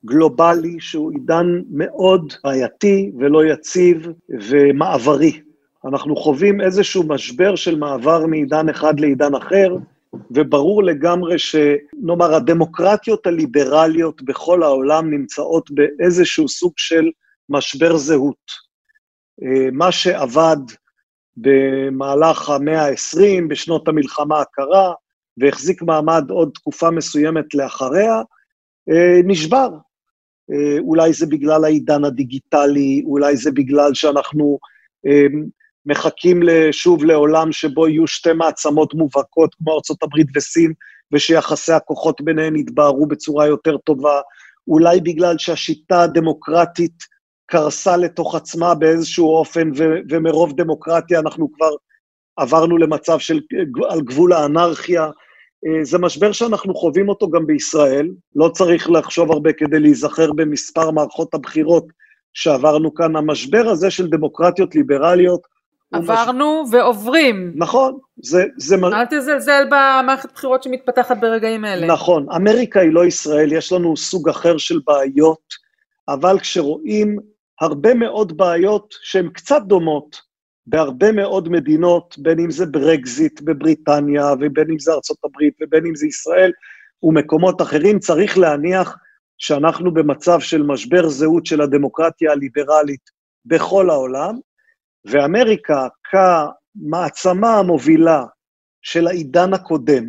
[0.04, 5.40] גלובלי שהוא עידן מאוד בעייתי ולא יציב ומעברי.
[5.84, 9.76] אנחנו חווים איזשהו משבר של מעבר מעידן אחד לעידן אחר,
[10.30, 17.10] וברור לגמרי שנאמר, הדמוקרטיות הליברליות בכל העולם נמצאות באיזשהו סוג של
[17.48, 18.65] משבר זהות.
[19.42, 20.56] אה, מה שעבד
[21.36, 24.92] במהלך המאה ה-20, בשנות המלחמה הקרה,
[25.38, 28.14] והחזיק מעמד עוד תקופה מסוימת לאחריה,
[28.90, 29.68] אה, נשבר.
[30.52, 34.58] אה, אולי זה בגלל העידן הדיגיטלי, אולי זה בגלל שאנחנו
[35.86, 36.40] מחכים
[36.72, 40.72] שוב לעולם שבו יהיו שתי מעצמות מובהקות כמו ארה"ב וסין,
[41.12, 44.20] ושיחסי הכוחות ביניהן יתבהרו בצורה יותר טובה.
[44.68, 47.15] אולי בגלל שהשיטה הדמוקרטית
[47.46, 51.70] קרסה לתוך עצמה באיזשהו אופן, ו- ומרוב דמוקרטיה אנחנו כבר
[52.36, 53.40] עברנו למצב של
[53.88, 55.04] על גבול האנרכיה.
[55.66, 60.90] אה, זה משבר שאנחנו חווים אותו גם בישראל, לא צריך לחשוב הרבה כדי להיזכר במספר
[60.90, 61.86] מערכות הבחירות
[62.34, 63.16] שעברנו כאן.
[63.16, 65.40] המשבר הזה של דמוקרטיות ליברליות,
[65.92, 66.74] עברנו מש...
[66.74, 67.52] ועוברים.
[67.54, 68.44] נכון, זה...
[68.56, 71.86] זה אל תזלזל במערכת בחירות שמתפתחת ברגעים אלה.
[71.86, 75.54] נכון, אמריקה היא לא ישראל, יש לנו סוג אחר של בעיות,
[76.08, 77.18] אבל כשרואים
[77.60, 80.20] הרבה מאוד בעיות שהן קצת דומות
[80.66, 85.94] בהרבה מאוד מדינות, בין אם זה ברקזיט בבריטניה, ובין אם זה ארצות הברית, ובין אם
[85.94, 86.52] זה ישראל,
[87.02, 88.96] ומקומות אחרים, צריך להניח
[89.38, 93.10] שאנחנו במצב של משבר זהות של הדמוקרטיה הליברלית
[93.44, 94.34] בכל העולם,
[95.04, 98.24] ואמריקה כמעצמה המובילה
[98.82, 100.04] של העידן הקודם,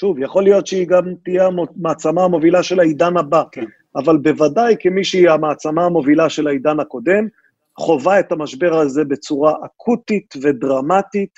[0.00, 3.64] שוב, יכול להיות שהיא גם תהיה המעצמה המובילה של העידן הבא, כן.
[3.96, 7.26] אבל בוודאי כמי שהיא המעצמה המובילה של העידן הקודם,
[7.78, 11.30] חווה את המשבר הזה בצורה אקוטית ודרמטית,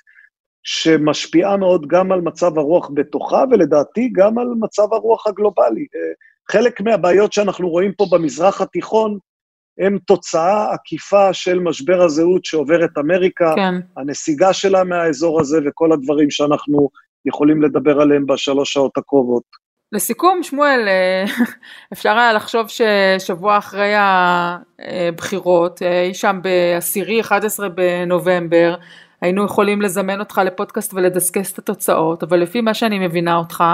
[0.62, 5.86] שמשפיעה מאוד גם על מצב הרוח בתוכה, ולדעתי גם על מצב הרוח הגלובלי.
[6.50, 9.18] חלק מהבעיות שאנחנו רואים פה במזרח התיכון,
[9.78, 13.74] הם תוצאה עקיפה של משבר הזהות שעובר את אמריקה, כן.
[13.96, 16.88] הנסיגה שלה מהאזור הזה וכל הדברים שאנחנו
[17.24, 19.61] יכולים לדבר עליהם בשלוש שעות הקרובות.
[19.92, 21.24] לסיכום, שמואל, אה,
[21.92, 28.74] אפשר היה לחשוב ששבוע אחרי הבחירות, אה, אי שם בעשירי 11 בנובמבר,
[29.20, 33.64] היינו יכולים לזמן אותך לפודקאסט ולדסקס את התוצאות, אבל לפי מה שאני מבינה אותך,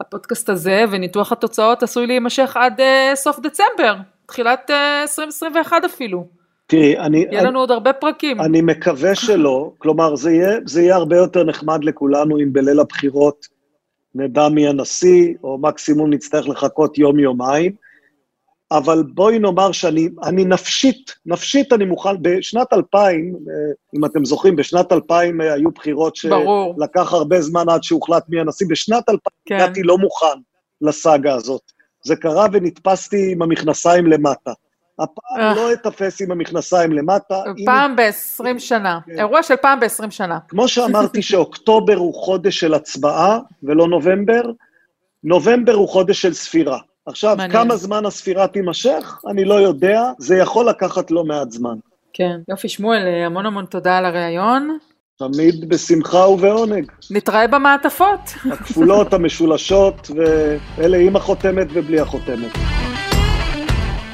[0.00, 3.94] הפודקאסט הזה וניתוח התוצאות עשוי להימשך עד אה, סוף דצמבר.
[4.26, 4.70] תחילת
[5.02, 6.26] 2021 אה, אפילו.
[6.66, 7.26] תראי, אני...
[7.30, 8.40] יהיה לנו עוד הרבה פרקים.
[8.40, 13.55] אני מקווה שלא, כלומר, זה יהיה, זה יהיה הרבה יותר נחמד לכולנו אם בליל הבחירות
[14.16, 17.72] נדע מי הנשיא, או מקסימום נצטרך לחכות יום-יומיים,
[18.70, 23.52] אבל בואי נאמר שאני אני נפשית, נפשית אני מוכן, בשנת 2000, אה,
[23.96, 28.66] אם אתם זוכרים, בשנת 2000 אה, היו בחירות שלקח הרבה זמן עד שהוחלט מי הנשיא,
[28.70, 29.54] בשנת 2000 כן.
[29.54, 30.40] הגעתי לא מוכן
[30.80, 31.62] לסאגה הזאת.
[32.04, 34.52] זה קרה ונתפסתי עם המכנסיים למטה.
[34.98, 35.54] הפעם אה.
[35.54, 37.42] לא אתפס עם המכנסיים למטה.
[37.64, 39.18] פעם ב-20 שנה, כן.
[39.18, 40.38] אירוע של פעם ב-20 שנה.
[40.48, 44.42] כמו שאמרתי שאוקטובר הוא חודש של הצבעה ולא נובמבר,
[45.24, 46.78] נובמבר הוא חודש של ספירה.
[47.06, 47.64] עכשיו, מעניין.
[47.64, 49.20] כמה זמן הספירה תימשך?
[49.30, 51.74] אני לא יודע, זה יכול לקחת לא מעט זמן.
[52.12, 54.78] כן, יופי שמואל, המון המון תודה על הריאיון.
[55.18, 56.92] תמיד בשמחה ובעונג.
[57.10, 58.20] נתראה במעטפות.
[58.52, 60.10] הכפולות, המשולשות,
[60.78, 62.52] ואלה עם החותמת ובלי החותמת.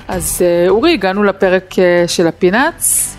[0.09, 3.17] אז אה, אורי, הגענו לפרק אה, של ה peanuts.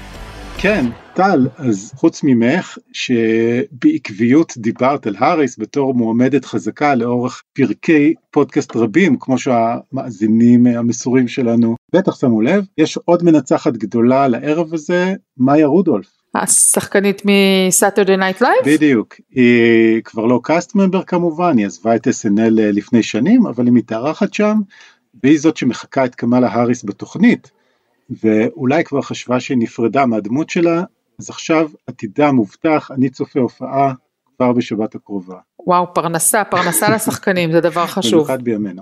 [0.57, 8.75] כן, טל, אז חוץ ממך, שבעקביות דיברת על האריס בתור מועמדת חזקה לאורך פרקי פודקאסט
[8.75, 15.67] רבים, כמו שהמאזינים המסורים שלנו בטח שמו לב, יש עוד מנצחת גדולה לערב הזה, מאיה
[15.67, 16.07] רודולף.
[16.35, 18.55] השחקנית מ Saturday Night Live?
[18.65, 23.73] בדיוק, היא כבר לא קאסט ממבר כמובן, היא עזבה את SNL לפני שנים, אבל היא
[23.73, 24.57] מתארחת שם,
[25.23, 27.51] והיא זאת שמחקה את קמאלה האריס בתוכנית,
[28.09, 30.83] ואולי כבר חשבה שהיא נפרדה מהדמות שלה,
[31.19, 33.93] אז עכשיו עתידה מובטח, אני צופה הופעה
[34.37, 35.37] כבר בשבת הקרובה.
[35.59, 38.13] וואו, פרנסה, פרנסה לשחקנים, זה דבר חשוב.
[38.13, 38.81] במיוחד בימינו.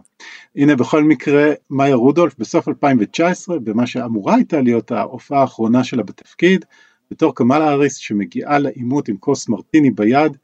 [0.56, 6.66] הנה בכל מקרה, מאיה רודולף בסוף 2019, במה שאמורה הייתה להיות ההופעה האחרונה שלה בתפקיד,
[7.12, 10.38] בתור קמאלה האריס שמגיעה לעימות עם כוס מרטיני ביד,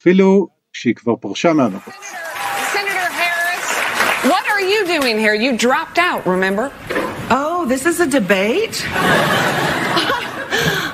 [0.00, 2.29] אפילו שהיא כבר פרשה מהמרוץ.
[4.60, 5.34] are you doing here?
[5.34, 6.70] You dropped out, remember?
[7.30, 8.84] Oh, this is a debate?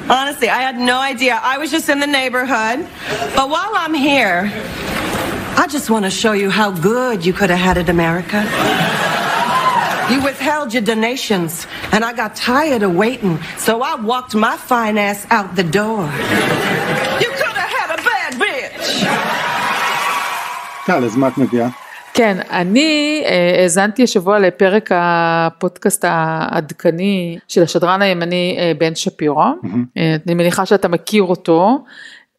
[0.08, 1.40] Honestly, I had no idea.
[1.42, 2.88] I was just in the neighborhood.
[3.34, 4.52] But while I'm here,
[5.56, 8.38] I just want to show you how good you could have had it, America.
[10.12, 14.96] You withheld your donations, and I got tired of waiting, so I walked my fine
[14.96, 16.04] ass out the door.
[17.22, 18.86] You could have had a bad bitch.
[20.84, 21.85] Καλεσμάκ με πια.
[22.16, 23.24] כן, אני
[23.58, 29.98] האזנתי השבוע לפרק הפודקאסט העדכני של השדרן הימני בן שפירו, mm-hmm.
[30.26, 31.84] אני מניחה שאתה מכיר אותו,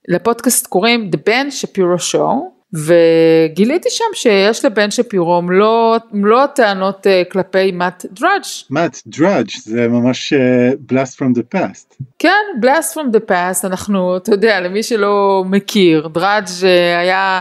[0.08, 2.58] לפודקאסט קוראים The Ben Shapiro Show.
[2.74, 8.44] וגיליתי שם שיש לבן שפירו מלוא, מלוא הטענות כלפי מאט דראג'.
[8.70, 10.34] מאט דראג' זה ממש
[10.80, 11.96] blast from the past.
[12.20, 16.66] כן, blast from the past, אנחנו, אתה יודע, למי שלא מכיר, דראג' אה,
[17.00, 17.40] היה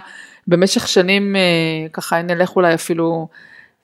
[0.48, 3.28] במשך שנים, אה, ככה נלך אולי אפילו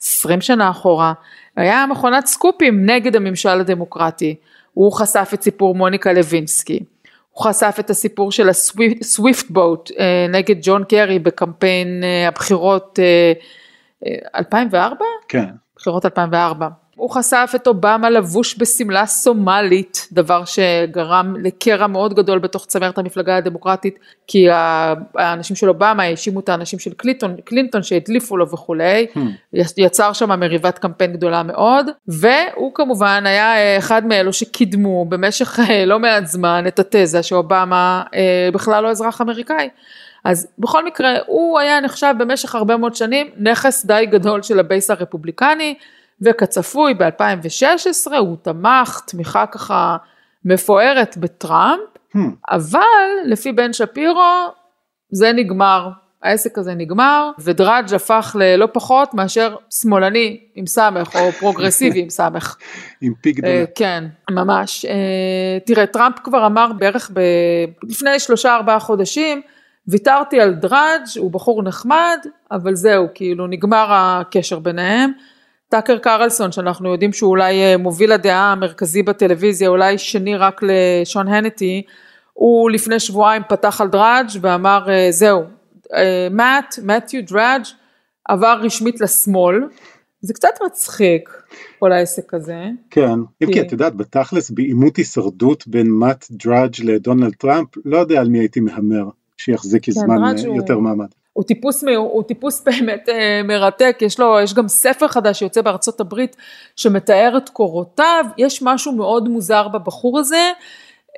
[0.02, 1.12] 20 שנה אחורה,
[1.56, 4.34] היה מכונת סקופים נגד הממשל הדמוקרטי.
[4.74, 6.80] הוא חשף את סיפור מוניקה לוינסקי.
[7.32, 12.98] הוא חשף את הסיפור של ה Swift Boat אה, נגד ג'ון קרי בקמפיין אה, הבחירות
[14.34, 15.04] 2004?
[15.04, 15.46] אה, כן.
[15.76, 16.68] בחירות 2004.
[16.96, 23.36] הוא חשף את אובמה לבוש בשמלה סומלית, דבר שגרם לקרע מאוד גדול בתוך צמרת המפלגה
[23.36, 24.46] הדמוקרטית, כי
[25.14, 29.18] האנשים של אובמה האשימו את האנשים של קלינטון, קלינטון שהדליפו לו וכולי, hmm.
[29.76, 36.26] יצר שם מריבת קמפיין גדולה מאוד, והוא כמובן היה אחד מאלו שקידמו במשך לא מעט
[36.26, 39.68] זמן את התזה שאובמה אה, בכלל לא אזרח אמריקאי.
[40.24, 44.65] אז בכל מקרה הוא היה נחשב במשך הרבה מאוד שנים נכס די גדול של ה
[44.65, 45.74] base הרפובליקני,
[46.24, 49.96] וכצפוי ב-2016 הוא תמך תמיכה ככה
[50.44, 51.80] מפוארת בטראמפ,
[52.16, 52.18] אהמ.
[52.50, 52.80] אבל
[53.26, 54.22] לפי בן שפירו
[55.10, 55.88] זה נגמר,
[56.22, 62.56] העסק הזה נגמר, ודראג' הפך ללא פחות מאשר שמאלני עם סמך, או פרוגרסיבי עם סמך.
[63.00, 63.62] עם פי גדולה.
[63.62, 64.84] Uh, כן, ממש.
[64.84, 67.20] אה, תראה, טראמפ כבר אמר בערך ב...
[67.88, 69.40] לפני שלושה ארבעה חודשים,
[69.88, 72.18] ויתרתי על דראג', הוא בחור נחמד,
[72.50, 75.12] אבל זהו, כאילו נגמר הקשר ביניהם.
[75.72, 81.28] טאקר קרלסון שאנחנו יודעים שהוא אולי אה, מוביל הדעה המרכזי בטלוויזיה, אולי שני רק לשון
[81.28, 81.82] האניטי,
[82.32, 85.42] הוא לפני שבועיים פתח על דראג' ואמר אה, זהו,
[86.30, 87.62] מאט, מתיו דראג'
[88.28, 89.62] עבר רשמית לשמאל,
[90.20, 91.30] זה קצת מצחיק
[91.78, 92.64] כל העסק הזה.
[92.90, 98.20] כן, אם כי את יודעת בתכלס בעימות הישרדות בין מאט דראג' לדונלד טראמפ, לא יודע
[98.20, 99.04] על מי הייתי מהמר
[99.36, 100.82] שיחזיק כן, זמן אה, יותר הוא...
[100.82, 101.08] מעמד.
[101.32, 106.00] הוא טיפוס, הוא טיפוס באמת אה, מרתק, יש לו, יש גם ספר חדש שיוצא בארצות
[106.00, 106.36] הברית
[106.76, 110.50] שמתאר את קורותיו, יש משהו מאוד מוזר בבחור הזה,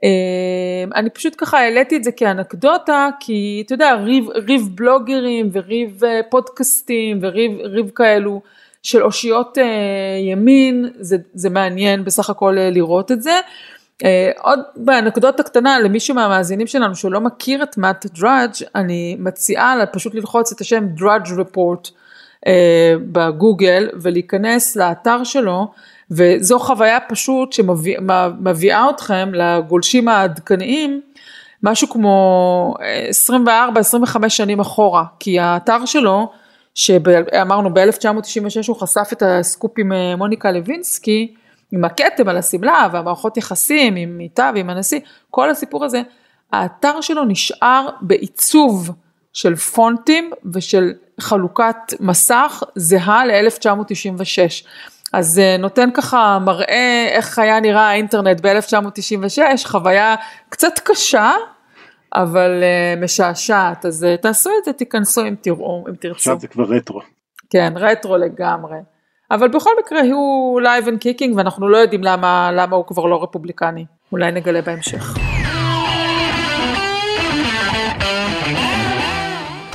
[0.04, 6.04] אה, אני פשוט ככה העליתי את זה כאנקדוטה, כי אתה יודע, ריב, ריב בלוגרים וריב
[6.04, 8.40] אה, פודקאסטים וריב כאלו
[8.82, 9.58] של אושיות
[10.30, 13.40] ימין, זה, זה מעניין בסך הכל לראות את זה.
[14.02, 14.07] אה,
[14.42, 20.14] עוד באנקדוטה קטנה למישהו מהמאזינים שלנו שלא מכיר את מאט דראג' אני מציעה לה פשוט
[20.14, 22.48] ללחוץ את השם Drudge Report אה,
[23.12, 25.72] בגוגל ולהיכנס לאתר שלו
[26.11, 31.01] וזו חוויה פשוט שמביאה אתכם לגולשים העדכניים
[31.62, 32.74] משהו כמו
[34.16, 36.30] 24-25 שנים אחורה כי האתר שלו
[36.74, 41.34] שאמרנו ב-1996 הוא חשף את הסקופ עם אה, מוניקה לוינסקי
[41.72, 45.00] עם הכתם על השמלה והמערכות יחסים עם איתה ועם הנשיא,
[45.30, 46.02] כל הסיפור הזה,
[46.52, 48.90] האתר שלו נשאר בעיצוב
[49.32, 54.66] של פונטים ושל חלוקת מסך זהה ל-1996.
[55.12, 60.14] אז זה נותן ככה מראה איך היה נראה האינטרנט ב-1996, חוויה
[60.48, 61.32] קצת קשה,
[62.14, 66.14] אבל אה, משעשעת, אז אה, תעשו את זה, תיכנסו אם תראו, אם תרצו.
[66.14, 67.00] עכשיו זה כבר רטרו.
[67.50, 68.76] כן, רטרו לגמרי.
[69.35, 73.22] אבל בכל מקרה הוא alive and kicking ואנחנו לא יודעים למה, למה הוא כבר לא
[73.22, 73.85] רפובליקני.
[74.12, 75.16] אולי נגלה בהמשך.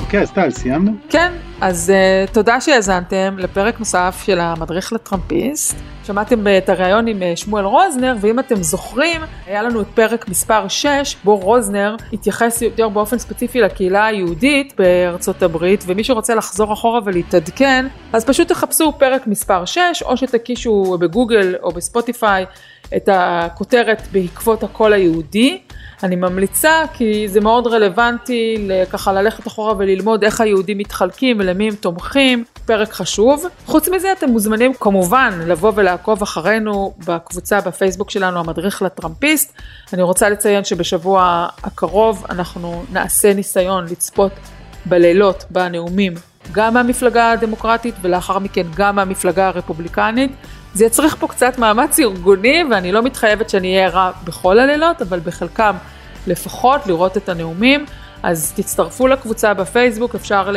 [0.00, 0.92] אוקיי, אז טל, סיימנו?
[1.08, 5.76] כן, אז אה, תודה שהאזנתם לפרק נוסף של המדריך לטראמפיסט.
[6.04, 10.68] שמעתם את הריאיון עם אה, שמואל רוזנר, ואם אתם זוכרים, היה לנו את פרק מספר
[10.68, 17.00] 6, בו רוזנר התייחס יותר באופן ספציפי לקהילה היהודית בארצות הברית, ומי שרוצה לחזור אחורה
[17.04, 22.44] ולהתעדכן, אז פשוט תחפשו פרק מספר 6, או שתקישו בגוגל או בספוטיפיי
[22.96, 25.60] את הכותרת בעקבות הקול היהודי.
[26.02, 31.74] אני ממליצה כי זה מאוד רלוונטי ככה ללכת אחורה וללמוד איך היהודים מתחלקים ולמי הם
[31.74, 33.44] תומכים, פרק חשוב.
[33.66, 39.52] חוץ מזה אתם מוזמנים כמובן לבוא ולעקוב אחרינו בקבוצה בפייסבוק שלנו המדריך לטראמפיסט.
[39.92, 44.32] אני רוצה לציין שבשבוע הקרוב אנחנו נעשה ניסיון לצפות
[44.86, 46.14] בלילות בנאומים
[46.52, 50.32] גם מהמפלגה הדמוקרטית ולאחר מכן גם מהמפלגה הרפובליקנית.
[50.74, 55.20] זה יצריך פה קצת מאמץ ארגוני ואני לא מתחייבת שאני אהיה ערה בכל הלילות, אבל
[55.20, 55.76] בחלקם
[56.26, 57.86] לפחות לראות את הנאומים.
[58.22, 60.54] אז תצטרפו לקבוצה בפייסבוק, אפשר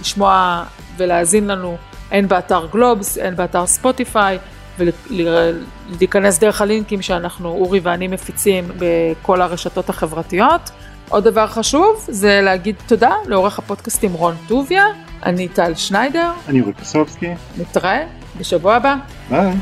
[0.00, 0.64] לשמוע
[0.96, 1.76] ולהאזין לנו
[2.10, 4.38] הן באתר גלובס, הן באתר ספוטיפיי,
[4.78, 10.70] ולהיכנס דרך הלינקים שאנחנו, אורי ואני מפיצים בכל הרשתות החברתיות.
[11.08, 14.84] עוד דבר חשוב זה להגיד תודה לעורך הפודקאסטים רון טוביה,
[15.26, 16.30] אני טל שניידר.
[16.48, 17.34] אני אורי פסובסקי.
[17.58, 18.04] נתראה
[18.42, 19.02] Eu sou Boba.
[19.30, 19.56] Bye.